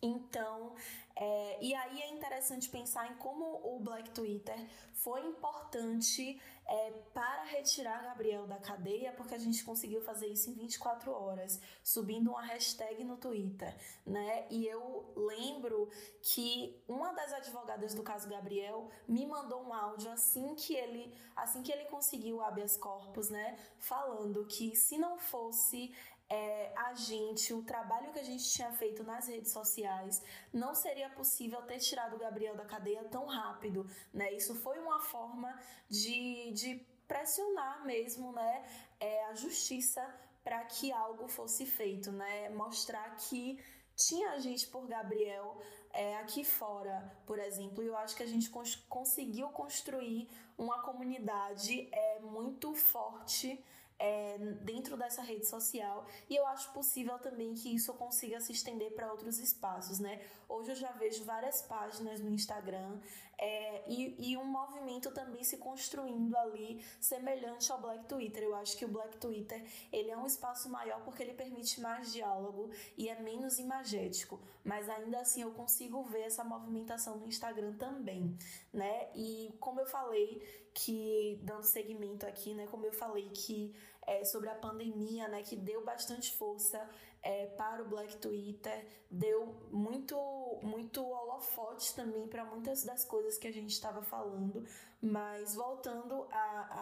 [0.01, 0.73] Então,
[1.13, 4.55] é, e aí é interessante pensar em como o Black Twitter
[4.93, 10.53] foi importante é, para retirar Gabriel da cadeia, porque a gente conseguiu fazer isso em
[10.53, 13.75] 24 horas, subindo uma hashtag no Twitter,
[14.05, 14.47] né?
[14.49, 15.89] E eu lembro
[16.21, 21.61] que uma das advogadas do caso Gabriel me mandou um áudio assim que ele, assim
[21.61, 23.57] que ele conseguiu o habeas corpus, né?
[23.79, 25.93] Falando que se não fosse
[26.29, 31.09] é, a gente, o trabalho que a gente tinha feito nas redes sociais, não seria
[31.09, 34.33] possível ter tirado o Gabriel da cadeia tão rápido, né?
[34.33, 35.57] Isso foi uma forma
[35.89, 38.65] de, de pressionar mesmo, né,
[38.99, 40.03] é, a justiça
[40.43, 42.49] para que algo fosse feito, né?
[42.49, 43.59] Mostrar que
[43.95, 45.57] tinha gente por Gabriel
[45.93, 50.81] é, aqui fora, por exemplo, e eu acho que a gente cons conseguiu construir uma
[50.81, 53.63] comunidade é, muito forte
[53.97, 58.91] é, dentro dessa rede social e eu acho possível também que isso consiga se estender
[58.93, 60.21] para outros espaços, né?
[60.49, 62.99] Hoje eu já vejo várias páginas no Instagram
[63.37, 68.43] é, e, e, um movimento também se construindo ali semelhante ao Black Twitter.
[68.43, 72.13] Eu acho que o Black Twitter ele é um espaço maior porque ele permite mais
[72.13, 77.73] diálogo e é menos imagético, mas ainda assim eu consigo ver essa movimentação no Instagram
[77.73, 78.37] também,
[78.71, 79.09] né?
[79.13, 80.41] E como eu falei
[80.73, 82.67] que dando seguimento aqui, né?
[82.67, 83.73] Como eu falei que
[84.05, 85.41] é, sobre a pandemia, né?
[85.41, 86.87] Que deu bastante força
[87.25, 90.15] é, para o Black Twitter, deu muito,
[90.61, 94.63] muito holofote também para muitas das coisas que a gente estava falando.
[95.01, 96.35] Mas voltando a,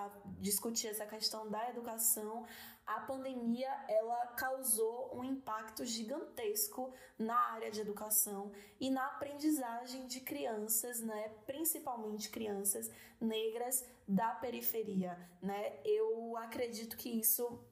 [0.06, 2.46] a discutir essa questão da educação,
[2.86, 10.20] a pandemia ela causou um impacto gigantesco na área de educação e na aprendizagem de
[10.20, 15.80] crianças, né, principalmente crianças negras da periferia, né?
[15.86, 17.64] Eu acredito que isso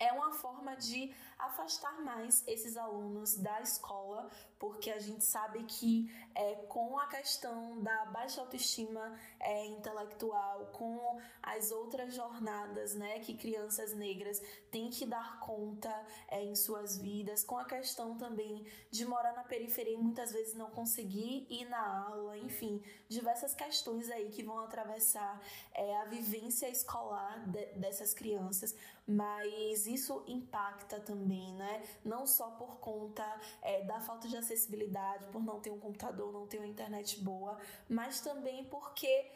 [0.00, 1.14] é uma forma de
[1.46, 4.28] afastar mais esses alunos da escola,
[4.58, 11.18] porque a gente sabe que é, com a questão da baixa autoestima é, intelectual, com
[11.42, 15.90] as outras jornadas né, que crianças negras têm que dar conta
[16.28, 20.54] é, em suas vidas, com a questão também de morar na periferia e muitas vezes
[20.54, 25.40] não conseguir ir na aula, enfim, diversas questões aí que vão atravessar
[25.72, 28.76] é, a vivência escolar de, dessas crianças,
[29.06, 31.82] mas isso impacta também, né?
[32.04, 33.24] Não só por conta
[33.62, 37.58] é, da falta de acessibilidade, por não ter um computador, não ter uma internet boa,
[37.88, 39.30] mas também porque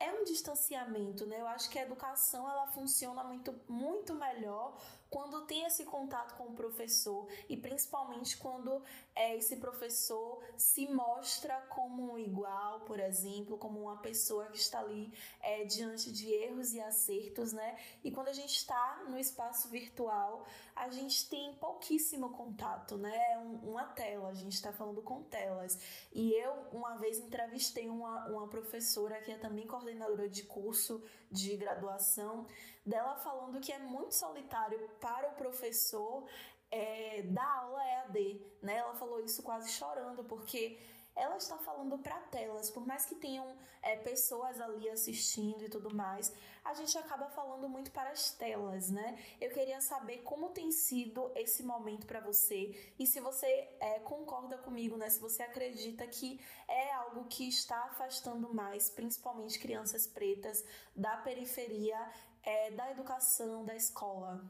[0.00, 1.40] é um distanciamento, né?
[1.40, 4.76] Eu acho que a educação ela funciona muito, muito melhor
[5.10, 8.82] quando tem esse contato com o professor e principalmente quando
[9.14, 14.80] é, esse professor se mostra como um igual, por exemplo, como uma pessoa que está
[14.80, 17.78] ali é, diante de erros e acertos, né?
[18.04, 20.46] E quando a gente está no espaço virtual,
[20.76, 23.38] a gente tem pouquíssimo contato, né?
[23.38, 25.78] Um, uma tela, a gente está falando com telas.
[26.12, 31.56] E eu, uma vez, entrevistei uma, uma professora que é também coordenadora de curso de
[31.56, 32.46] graduação
[32.84, 36.26] dela falando que é muito solitário para o professor
[36.70, 38.76] é, dar aula EAD, né?
[38.76, 40.78] Ela falou isso quase chorando, porque
[41.18, 45.94] ela está falando para telas, por mais que tenham é, pessoas ali assistindo e tudo
[45.94, 46.32] mais,
[46.64, 49.18] a gente acaba falando muito para as telas, né?
[49.40, 53.46] Eu queria saber como tem sido esse momento para você e se você
[53.80, 55.10] é, concorda comigo, né?
[55.10, 60.64] Se você acredita que é algo que está afastando mais, principalmente crianças pretas
[60.94, 61.98] da periferia
[62.42, 64.44] é, da educação, da escola?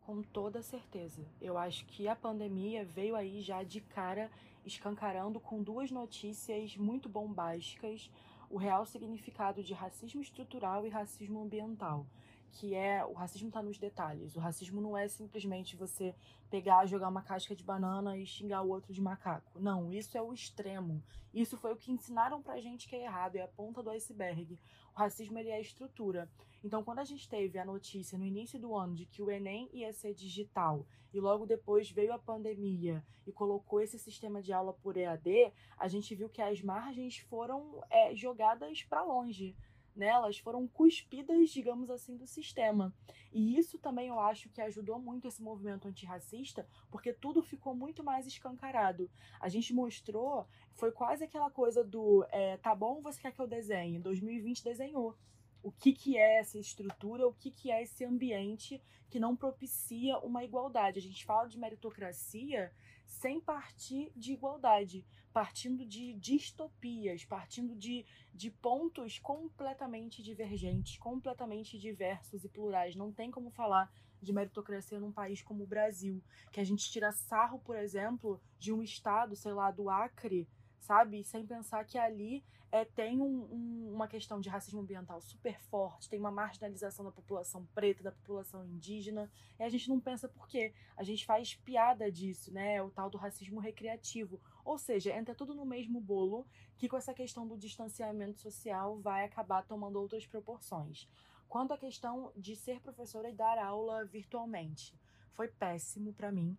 [0.00, 1.22] Com toda certeza.
[1.40, 4.30] Eu acho que a pandemia veio aí já de cara
[4.68, 8.10] escancarando com duas notícias muito bombásticas
[8.50, 12.06] o real significado de racismo estrutural e racismo ambiental
[12.52, 14.36] que é o racismo está nos detalhes.
[14.36, 16.14] O racismo não é simplesmente você
[16.50, 19.58] pegar, jogar uma casca de banana e xingar o outro de macaco.
[19.60, 21.02] Não, isso é o extremo.
[21.32, 24.58] Isso foi o que ensinaram pra gente que é errado, é a ponta do iceberg.
[24.94, 26.28] O racismo ele é a estrutura.
[26.64, 29.68] Então, quando a gente teve a notícia no início do ano de que o ENEM
[29.72, 30.84] ia ser digital
[31.14, 35.86] e logo depois veio a pandemia e colocou esse sistema de aula por EAD, a
[35.86, 39.54] gente viu que as margens foram é, jogadas para longe
[39.98, 42.94] nelas foram cuspidas, digamos assim, do sistema.
[43.32, 48.02] E isso também eu acho que ajudou muito esse movimento antirracista, porque tudo ficou muito
[48.02, 49.10] mais escancarado.
[49.40, 53.46] A gente mostrou, foi quase aquela coisa do é, tá bom, você quer que eu
[53.46, 53.98] desenhe?
[53.98, 55.14] 2020 desenhou.
[55.62, 58.80] O que, que é essa estrutura, o que, que é esse ambiente
[59.10, 60.98] que não propicia uma igualdade.
[60.98, 62.72] A gente fala de meritocracia
[63.06, 65.04] sem partir de igualdade,
[65.38, 72.96] partindo de distopias, partindo de, de pontos completamente divergentes, completamente diversos e plurais.
[72.96, 73.88] Não tem como falar
[74.20, 76.20] de meritocracia num país como o Brasil,
[76.50, 80.48] que a gente tira sarro, por exemplo, de um estado, sei lá, do Acre,
[80.80, 81.22] sabe?
[81.22, 86.08] Sem pensar que ali é, tem um, um, uma questão de racismo ambiental super forte,
[86.08, 90.46] tem uma marginalização da população preta, da população indígena, e a gente não pensa por
[90.46, 90.72] quê.
[90.96, 92.82] A gente faz piada disso, né?
[92.82, 94.40] O tal do racismo recreativo.
[94.68, 96.46] Ou seja, entra tudo no mesmo bolo
[96.76, 101.08] que com essa questão do distanciamento social vai acabar tomando outras proporções.
[101.48, 104.94] Quanto à questão de ser professora e dar aula virtualmente,
[105.32, 106.54] foi péssimo para mim.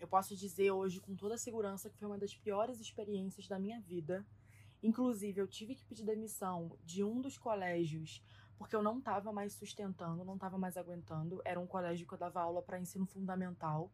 [0.00, 3.80] Eu posso dizer hoje com toda segurança que foi uma das piores experiências da minha
[3.80, 4.26] vida
[4.82, 8.20] Inclusive, eu tive que pedir demissão de um dos colégios
[8.58, 11.40] porque eu não estava mais sustentando, não estava mais aguentando.
[11.44, 13.90] Era um colégio que eu dava aula para ensino fundamental.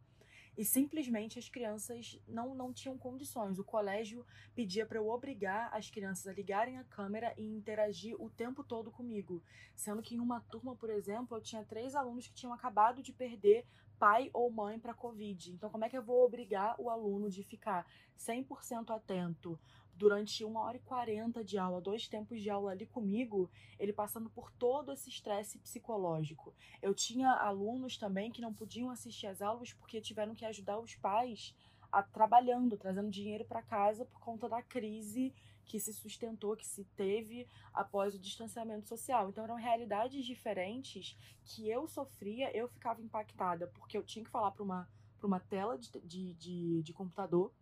[0.59, 3.57] E simplesmente as crianças não, não tinham condições.
[3.57, 8.29] O colégio pedia para eu obrigar as crianças a ligarem a câmera e interagir o
[8.29, 9.41] tempo todo comigo.
[9.73, 13.13] Sendo que em uma turma, por exemplo, eu tinha três alunos que tinham acabado de
[13.13, 13.65] perder
[13.99, 15.51] pai ou mãe para Covid.
[15.51, 17.85] Então, como é que eu vou obrigar o aluno de ficar
[18.17, 19.59] 100% atento
[19.93, 24.29] durante uma hora e quarenta de aula, dois tempos de aula ali comigo, ele passando
[24.29, 26.53] por todo esse estresse psicológico.
[26.81, 30.95] Eu tinha alunos também que não podiam assistir às aulas porque tiveram que ajudar os
[30.95, 31.53] pais
[31.91, 35.33] a trabalhando, trazendo dinheiro para casa por conta da crise
[35.69, 39.29] que se sustentou, que se teve após o distanciamento social.
[39.29, 41.15] Então eram realidades diferentes
[41.45, 44.89] que eu sofria, eu ficava impactada, porque eu tinha que falar para uma,
[45.21, 47.53] uma tela de, de, de, de computador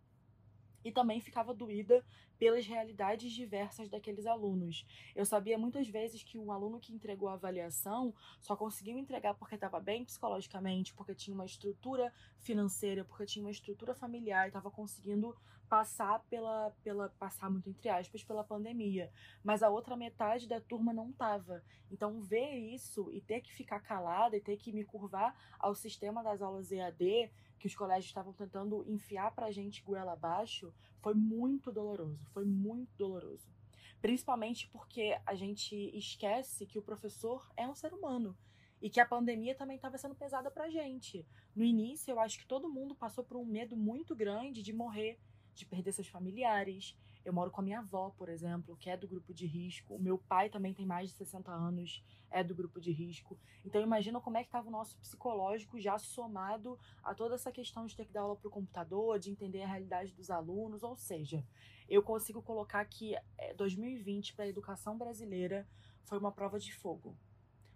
[0.84, 2.04] e também ficava doída
[2.38, 4.86] pelas realidades diversas daqueles alunos.
[5.14, 9.56] Eu sabia muitas vezes que um aluno que entregou a avaliação só conseguiu entregar porque
[9.56, 14.70] estava bem psicologicamente, porque tinha uma estrutura financeira, porque tinha uma estrutura familiar e estava
[14.70, 15.34] conseguindo
[15.68, 19.12] passar pela, pela passar muito entre aspas pela pandemia,
[19.44, 21.62] mas a outra metade da turma não tava.
[21.90, 26.22] Então ver isso e ter que ficar calada e ter que me curvar ao sistema
[26.22, 31.72] das aulas EAD que os colégios estavam tentando enfiar pra gente goela abaixo foi muito
[31.72, 33.48] doloroso, foi muito doloroso.
[34.00, 38.36] Principalmente porque a gente esquece que o professor é um ser humano
[38.80, 41.26] e que a pandemia também estava sendo pesada pra gente.
[41.54, 45.18] No início, eu acho que todo mundo passou por um medo muito grande de morrer,
[45.52, 46.96] de perder seus familiares.
[47.24, 49.94] Eu moro com a minha avó, por exemplo, que é do grupo de risco.
[49.94, 53.38] O meu pai também tem mais de 60 anos, é do grupo de risco.
[53.64, 57.86] Então imagina como é que estava o nosso psicológico já somado a toda essa questão
[57.86, 60.82] de ter que dar aula para o computador, de entender a realidade dos alunos.
[60.82, 61.44] Ou seja,
[61.88, 63.14] eu consigo colocar que
[63.56, 65.66] 2020 para a educação brasileira
[66.04, 67.16] foi uma prova de fogo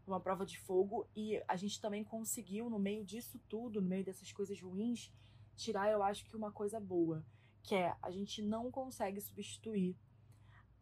[0.07, 4.05] uma prova de fogo e a gente também conseguiu no meio disso tudo, no meio
[4.05, 5.12] dessas coisas ruins,
[5.57, 7.24] tirar eu acho que uma coisa boa,
[7.62, 9.96] que é a gente não consegue substituir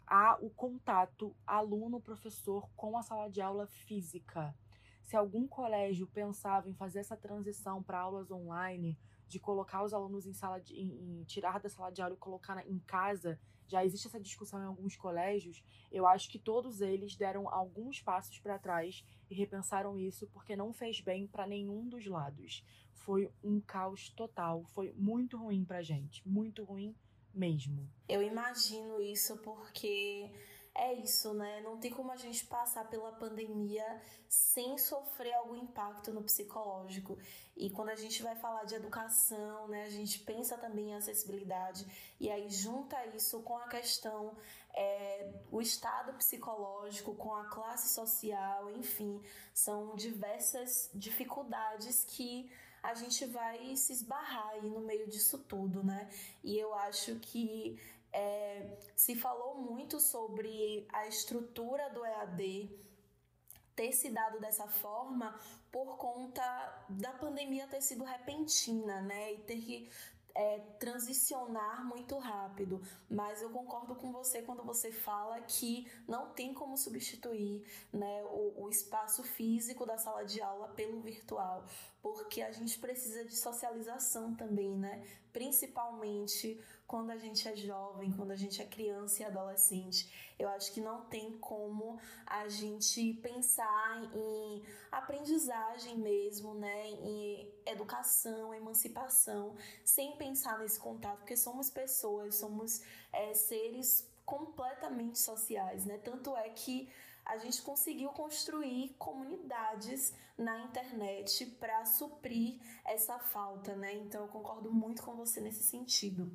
[0.07, 4.55] a, o contato aluno-professor com a sala de aula física.
[5.03, 10.27] Se algum colégio pensava em fazer essa transição para aulas online, de colocar os alunos
[10.27, 13.39] em sala de, em, em, tirar da sala de aula e colocar em casa,
[13.71, 15.63] já existe essa discussão em alguns colégios.
[15.91, 20.73] Eu acho que todos eles deram alguns passos para trás e repensaram isso porque não
[20.73, 22.65] fez bem para nenhum dos lados
[23.01, 24.63] foi um caos total.
[24.67, 26.27] Foi muito ruim pra gente.
[26.27, 26.95] Muito ruim
[27.35, 27.89] mesmo.
[28.09, 30.31] Eu imagino isso porque
[30.81, 31.61] é isso, né?
[31.61, 33.85] Não tem como a gente passar pela pandemia
[34.27, 37.19] sem sofrer algum impacto no psicológico.
[37.55, 41.87] E quando a gente vai falar de educação, né, a gente pensa também em acessibilidade
[42.19, 44.35] e aí junta isso com a questão
[44.73, 49.21] é, o estado psicológico, com a classe social, enfim,
[49.53, 52.51] são diversas dificuldades que
[52.83, 56.09] a gente vai se esbarrar aí no meio disso tudo, né?
[56.43, 57.79] E eu acho que
[58.13, 62.71] é, se falou muito sobre a estrutura do EAD
[63.75, 65.39] ter se dado dessa forma
[65.73, 66.43] por conta
[66.89, 69.33] da pandemia ter sido repentina, né?
[69.33, 69.91] E ter que
[70.35, 76.55] é, transicionar muito rápido, mas eu concordo com você quando você fala que não tem
[76.55, 81.65] como substituir né, o, o espaço físico da sala de aula pelo virtual,
[82.03, 85.05] porque a gente precisa de socialização também, né?
[85.33, 90.11] Principalmente quando a gente é jovem, quando a gente é criança e adolescente.
[90.37, 94.61] Eu acho que não tem como a gente pensar em
[94.91, 102.83] aprendizagem mesmo, né, em educação, emancipação, sem pensar nesse contato, porque somos pessoas, somos
[103.13, 105.97] é, seres completamente sociais, né?
[105.99, 106.91] Tanto é que
[107.25, 113.95] a gente conseguiu construir comunidades na internet para suprir essa falta, né?
[113.95, 116.33] Então eu concordo muito com você nesse sentido.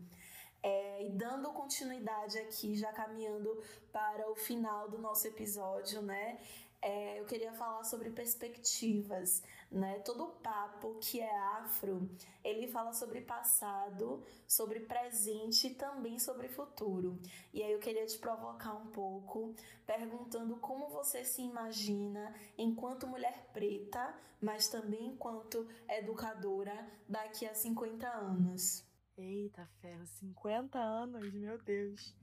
[0.68, 3.62] É, e dando continuidade aqui, já caminhando
[3.92, 6.40] para o final do nosso episódio, né?
[6.86, 9.42] é, eu queria falar sobre perspectivas,
[9.72, 9.98] né?
[10.06, 12.08] Todo papo que é afro,
[12.44, 17.20] ele fala sobre passado, sobre presente e também sobre futuro.
[17.52, 23.50] E aí eu queria te provocar um pouco, perguntando como você se imagina enquanto mulher
[23.52, 28.85] preta, mas também enquanto educadora daqui a 50 anos.
[29.18, 32.14] Eita ferro, 50 anos, meu Deus.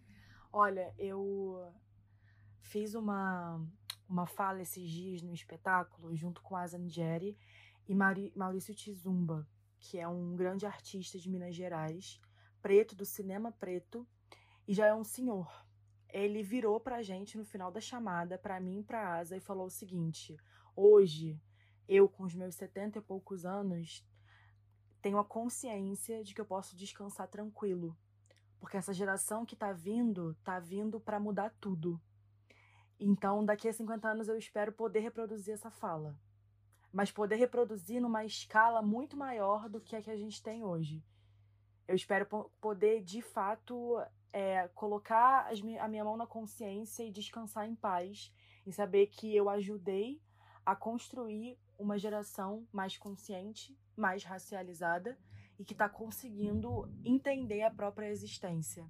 [0.52, 1.72] Olha, eu
[2.60, 3.66] fiz uma
[4.06, 7.34] uma fala esses dias no espetáculo, junto com Asa Jerry
[7.88, 9.48] e Maurício Tizumba,
[9.80, 12.20] que é um grande artista de Minas Gerais,
[12.60, 14.06] preto do cinema preto,
[14.68, 15.50] e já é um senhor.
[16.10, 19.64] Ele virou pra gente no final da chamada, para mim e pra Asa, e falou
[19.64, 20.36] o seguinte:
[20.76, 21.40] hoje,
[21.88, 24.04] eu, com os meus setenta e poucos anos,
[25.02, 27.96] tenho a consciência de que eu posso descansar tranquilo.
[28.60, 32.00] Porque essa geração que tá vindo, tá vindo para mudar tudo.
[32.98, 36.16] Então, daqui a 50 anos eu espero poder reproduzir essa fala.
[36.92, 41.04] Mas poder reproduzir numa escala muito maior do que a que a gente tem hoje.
[41.88, 42.26] Eu espero
[42.60, 44.00] poder, de fato,
[44.32, 45.50] é, colocar
[45.80, 48.32] a minha mão na consciência e descansar em paz,
[48.64, 50.22] e saber que eu ajudei
[50.64, 55.18] a construir uma geração mais consciente, mais racializada
[55.58, 58.86] e que está conseguindo entender a própria existência.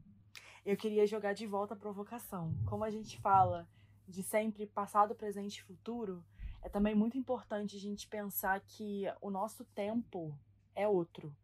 [0.64, 2.55] Eu queria jogar de volta a provocação.
[2.66, 3.68] Como a gente fala
[4.07, 6.24] de sempre passado, presente e futuro,
[6.62, 10.38] é também muito importante a gente pensar que o nosso tempo
[10.74, 11.34] é outro.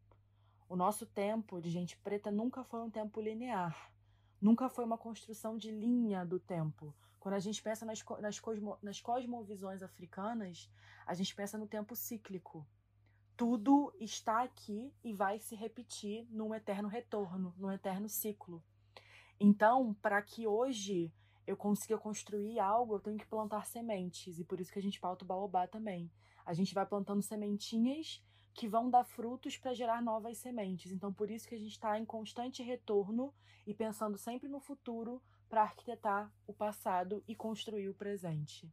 [0.69, 3.91] O nosso tempo de gente preta nunca foi um tempo linear.
[4.41, 6.95] Nunca foi uma construção de linha do tempo.
[7.21, 10.71] Quando a gente pensa nas, nas, cosmo, nas cosmovisões africanas,
[11.07, 12.67] a gente pensa no tempo cíclico.
[13.37, 18.63] Tudo está aqui e vai se repetir num eterno retorno, num eterno ciclo.
[19.39, 21.13] Então, para que hoje
[21.47, 24.39] eu consiga construir algo, eu tenho que plantar sementes.
[24.39, 26.11] E por isso que a gente pauta o baobá também.
[26.45, 30.91] A gente vai plantando sementinhas que vão dar frutos para gerar novas sementes.
[30.91, 33.33] Então, por isso que a gente está em constante retorno
[33.67, 38.71] e pensando sempre no futuro para arquitetar o passado e construir o presente.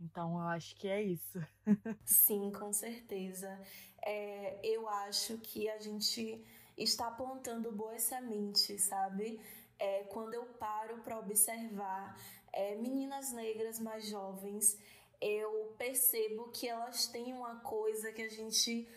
[0.00, 1.40] Então, eu acho que é isso.
[2.04, 3.58] Sim, com certeza.
[4.02, 6.44] É, eu acho que a gente
[6.76, 9.40] está plantando boas sementes, sabe?
[9.78, 12.18] é, quando eu paro para observar
[12.52, 14.78] é, meninas negras mais jovens,
[15.20, 18.88] eu percebo que elas têm uma coisa que a gente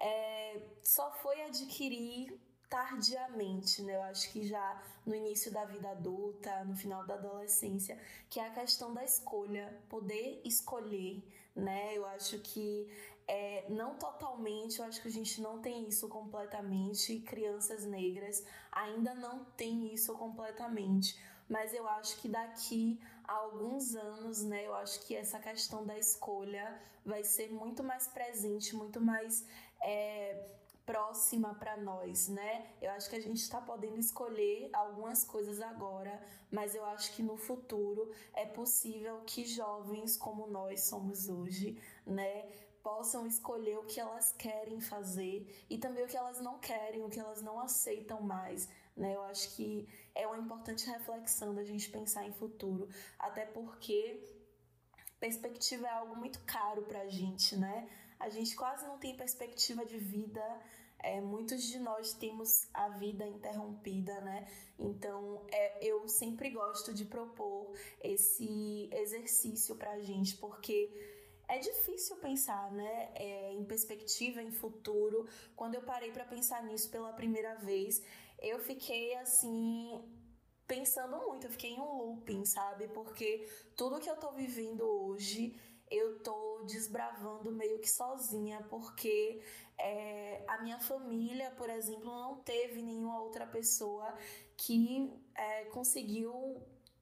[0.00, 3.96] é, só foi adquirir tardiamente, né?
[3.96, 7.98] Eu acho que já no início da vida adulta, no final da adolescência,
[8.28, 11.22] que é a questão da escolha, poder escolher,
[11.54, 11.96] né?
[11.96, 12.90] Eu acho que
[13.28, 17.20] é, não totalmente, eu acho que a gente não tem isso completamente.
[17.20, 21.18] Crianças negras ainda não tem isso completamente.
[21.48, 25.96] Mas eu acho que daqui a alguns anos, né, eu acho que essa questão da
[25.98, 29.46] escolha vai ser muito mais presente, muito mais
[29.80, 30.44] é,
[30.86, 32.72] próxima para nós, né?
[32.80, 37.22] Eu acho que a gente está podendo escolher algumas coisas agora, mas eu acho que
[37.22, 41.76] no futuro é possível que jovens como nós somos hoje,
[42.06, 42.48] né,
[42.84, 47.10] possam escolher o que elas querem fazer e também o que elas não querem, o
[47.10, 48.68] que elas não aceitam mais.
[48.96, 49.16] Né?
[49.16, 54.22] Eu acho que é uma importante reflexão da gente pensar em futuro, até porque
[55.18, 57.88] perspectiva é algo muito caro para a gente, né?
[58.18, 60.42] A gente quase não tem perspectiva de vida.
[60.98, 64.48] É, muitos de nós temos a vida interrompida, né?
[64.78, 70.90] Então, é, eu sempre gosto de propor esse exercício para a gente, porque
[71.48, 75.28] é difícil pensar, né, é, em perspectiva, em futuro.
[75.54, 78.02] Quando eu parei para pensar nisso pela primeira vez,
[78.40, 80.02] eu fiquei assim
[80.66, 82.88] pensando muito, eu fiquei em um looping, sabe?
[82.88, 85.54] Porque tudo que eu tô vivendo hoje,
[85.90, 89.42] eu tô desbravando meio que sozinha, porque
[89.78, 94.14] é, a minha família, por exemplo, não teve nenhuma outra pessoa
[94.56, 96.60] que é, conseguiu,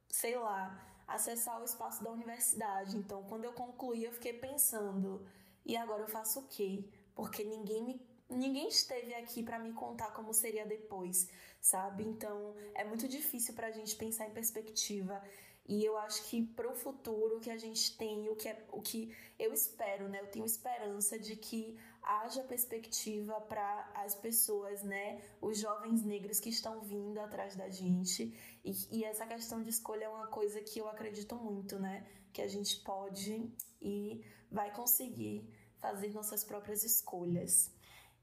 [0.08, 2.96] sei lá, acessar o espaço da universidade.
[2.96, 5.26] Então, quando eu concluí, eu fiquei pensando:
[5.64, 6.84] e agora eu faço o quê?
[7.14, 11.28] Porque ninguém me, ninguém esteve aqui para me contar como seria depois,
[11.60, 12.04] sabe?
[12.04, 15.22] Então é muito difícil para a gente pensar em perspectiva.
[15.66, 18.82] E eu acho que para o futuro que a gente tem, o que é, o
[18.82, 20.20] que eu espero, né?
[20.20, 25.22] Eu tenho esperança de que haja perspectiva para as pessoas, né?
[25.40, 28.34] Os jovens negros que estão vindo atrás da gente.
[28.62, 32.06] E, e essa questão de escolha é uma coisa que eu acredito muito, né?
[32.30, 33.50] Que a gente pode
[33.80, 35.48] e vai conseguir
[35.78, 37.72] fazer nossas próprias escolhas.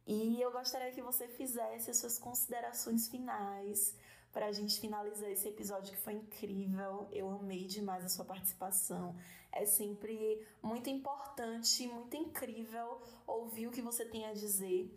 [0.06, 3.96] E eu gostaria que você fizesse as suas considerações finais
[4.32, 7.08] para a gente finalizar esse episódio que foi incrível.
[7.12, 9.16] Eu amei demais a sua participação.
[9.52, 14.90] É sempre muito importante, muito incrível ouvir o que você tem a dizer.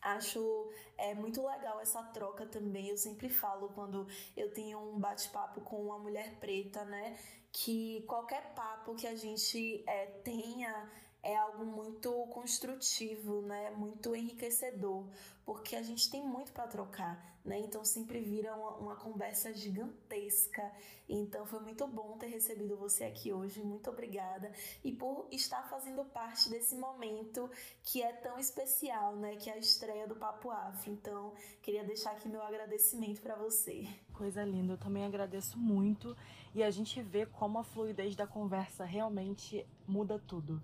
[0.00, 2.88] Acho é muito legal essa troca também.
[2.88, 7.16] Eu sempre falo quando eu tenho um bate-papo com uma mulher preta, né?
[7.50, 10.90] Que qualquer papo que a gente é, tenha
[11.22, 13.70] é algo muito construtivo, né?
[13.70, 15.06] Muito enriquecedor,
[15.46, 17.60] porque a gente tem muito para trocar, né?
[17.60, 20.72] Então sempre vira uma, uma, conversa gigantesca.
[21.08, 24.50] Então foi muito bom ter recebido você aqui hoje, muito obrigada
[24.82, 27.48] e por estar fazendo parte desse momento
[27.84, 29.36] que é tão especial, né?
[29.36, 30.90] Que é a estreia do Papo Afro.
[30.90, 33.86] Então queria deixar aqui meu agradecimento para você.
[34.12, 36.16] Coisa linda, eu também agradeço muito
[36.52, 40.60] e a gente vê como a fluidez da conversa realmente muda tudo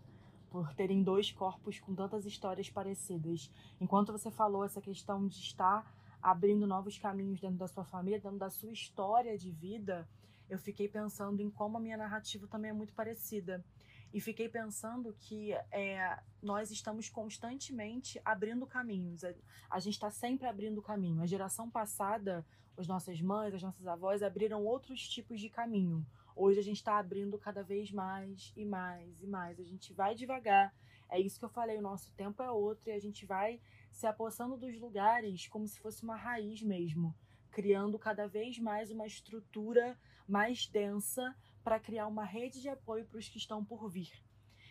[0.50, 3.50] por terem dois corpos com tantas histórias parecidas.
[3.80, 8.38] Enquanto você falou essa questão de estar abrindo novos caminhos dentro da sua família, dentro
[8.38, 10.08] da sua história de vida,
[10.48, 13.64] eu fiquei pensando em como a minha narrativa também é muito parecida.
[14.12, 19.22] E fiquei pensando que é, nós estamos constantemente abrindo caminhos.
[19.68, 21.20] A gente está sempre abrindo caminho.
[21.20, 22.44] A geração passada,
[22.76, 26.06] as nossas mães, as nossas avós abriram outros tipos de caminho.
[26.40, 29.58] Hoje a gente está abrindo cada vez mais e mais e mais.
[29.58, 30.72] A gente vai devagar.
[31.10, 33.60] É isso que eu falei, o nosso tempo é outro e a gente vai
[33.90, 37.12] se apossando dos lugares como se fosse uma raiz mesmo,
[37.50, 41.34] criando cada vez mais uma estrutura mais densa
[41.64, 44.12] para criar uma rede de apoio para os que estão por vir.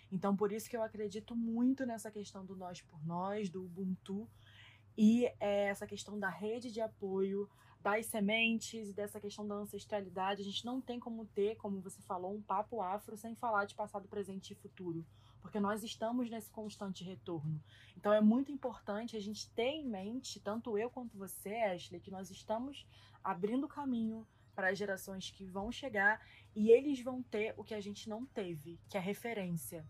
[0.09, 4.25] Então, por isso que eu acredito muito nessa questão do nós por nós, do Ubuntu,
[4.97, 7.49] e é, essa questão da rede de apoio,
[7.87, 10.41] das sementes e dessa questão da ancestralidade.
[10.41, 13.75] A gente não tem como ter, como você falou, um papo afro sem falar de
[13.75, 15.05] passado, presente e futuro,
[15.41, 17.63] porque nós estamos nesse constante retorno.
[17.95, 22.11] Então é muito importante a gente ter em mente, tanto eu quanto você, Ashley, que
[22.11, 22.85] nós estamos
[23.23, 26.21] abrindo caminho para as gerações que vão chegar
[26.53, 29.85] e eles vão ter o que a gente não teve, que é referência.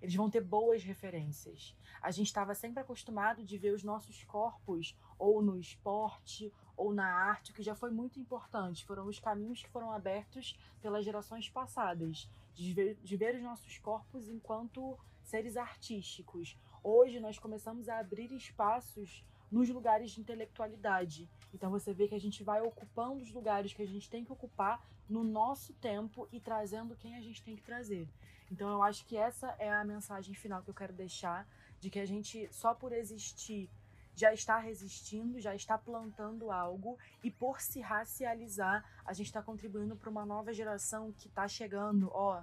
[0.00, 1.76] Eles vão ter boas referências.
[2.00, 7.06] A gente estava sempre acostumado de ver os nossos corpos ou no esporte ou na
[7.06, 8.84] arte, o que já foi muito importante.
[8.84, 13.78] Foram os caminhos que foram abertos pelas gerações passadas, de ver, de ver os nossos
[13.78, 16.56] corpos enquanto seres artísticos.
[16.82, 21.28] Hoje nós começamos a abrir espaços nos lugares de intelectualidade.
[21.54, 24.32] Então você vê que a gente vai ocupando os lugares que a gente tem que
[24.32, 28.08] ocupar no nosso tempo e trazendo quem a gente tem que trazer.
[28.50, 31.46] Então eu acho que essa é a mensagem final que eu quero deixar
[31.80, 33.70] de que a gente só por existir
[34.16, 39.94] já está resistindo, já está plantando algo e por se racializar, a gente está contribuindo
[39.94, 42.42] para uma nova geração que está chegando, ó,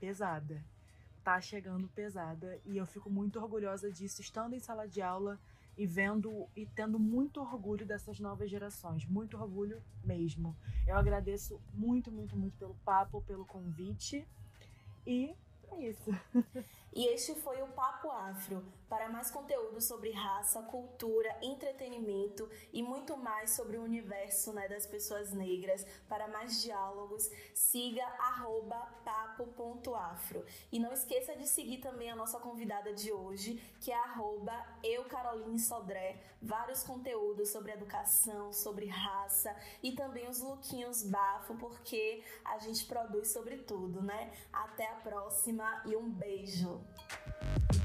[0.00, 0.62] pesada.
[1.22, 5.38] Tá chegando pesada e eu fico muito orgulhosa disso, estando em sala de aula
[5.78, 10.56] e vendo e tendo muito orgulho dessas novas gerações, muito orgulho mesmo.
[10.88, 14.26] Eu agradeço muito, muito, muito pelo papo, pelo convite
[15.06, 15.32] e
[15.70, 16.10] é isso.
[16.94, 18.62] E este foi o Papo Afro.
[18.86, 24.86] Para mais conteúdo sobre raça, cultura, entretenimento e muito mais sobre o universo né, das
[24.86, 28.04] pessoas negras, para mais diálogos, siga
[29.02, 30.44] papo.afro.
[30.70, 34.52] E não esqueça de seguir também a nossa convidada de hoje, que é arroba
[35.58, 36.20] Sodré.
[36.42, 43.32] Vários conteúdos sobre educação, sobre raça e também os lookinhos bafo, porque a gente produz
[43.32, 44.30] sobre tudo, né?
[44.52, 46.81] Até a próxima e um beijo!
[46.82, 47.81] Thank you.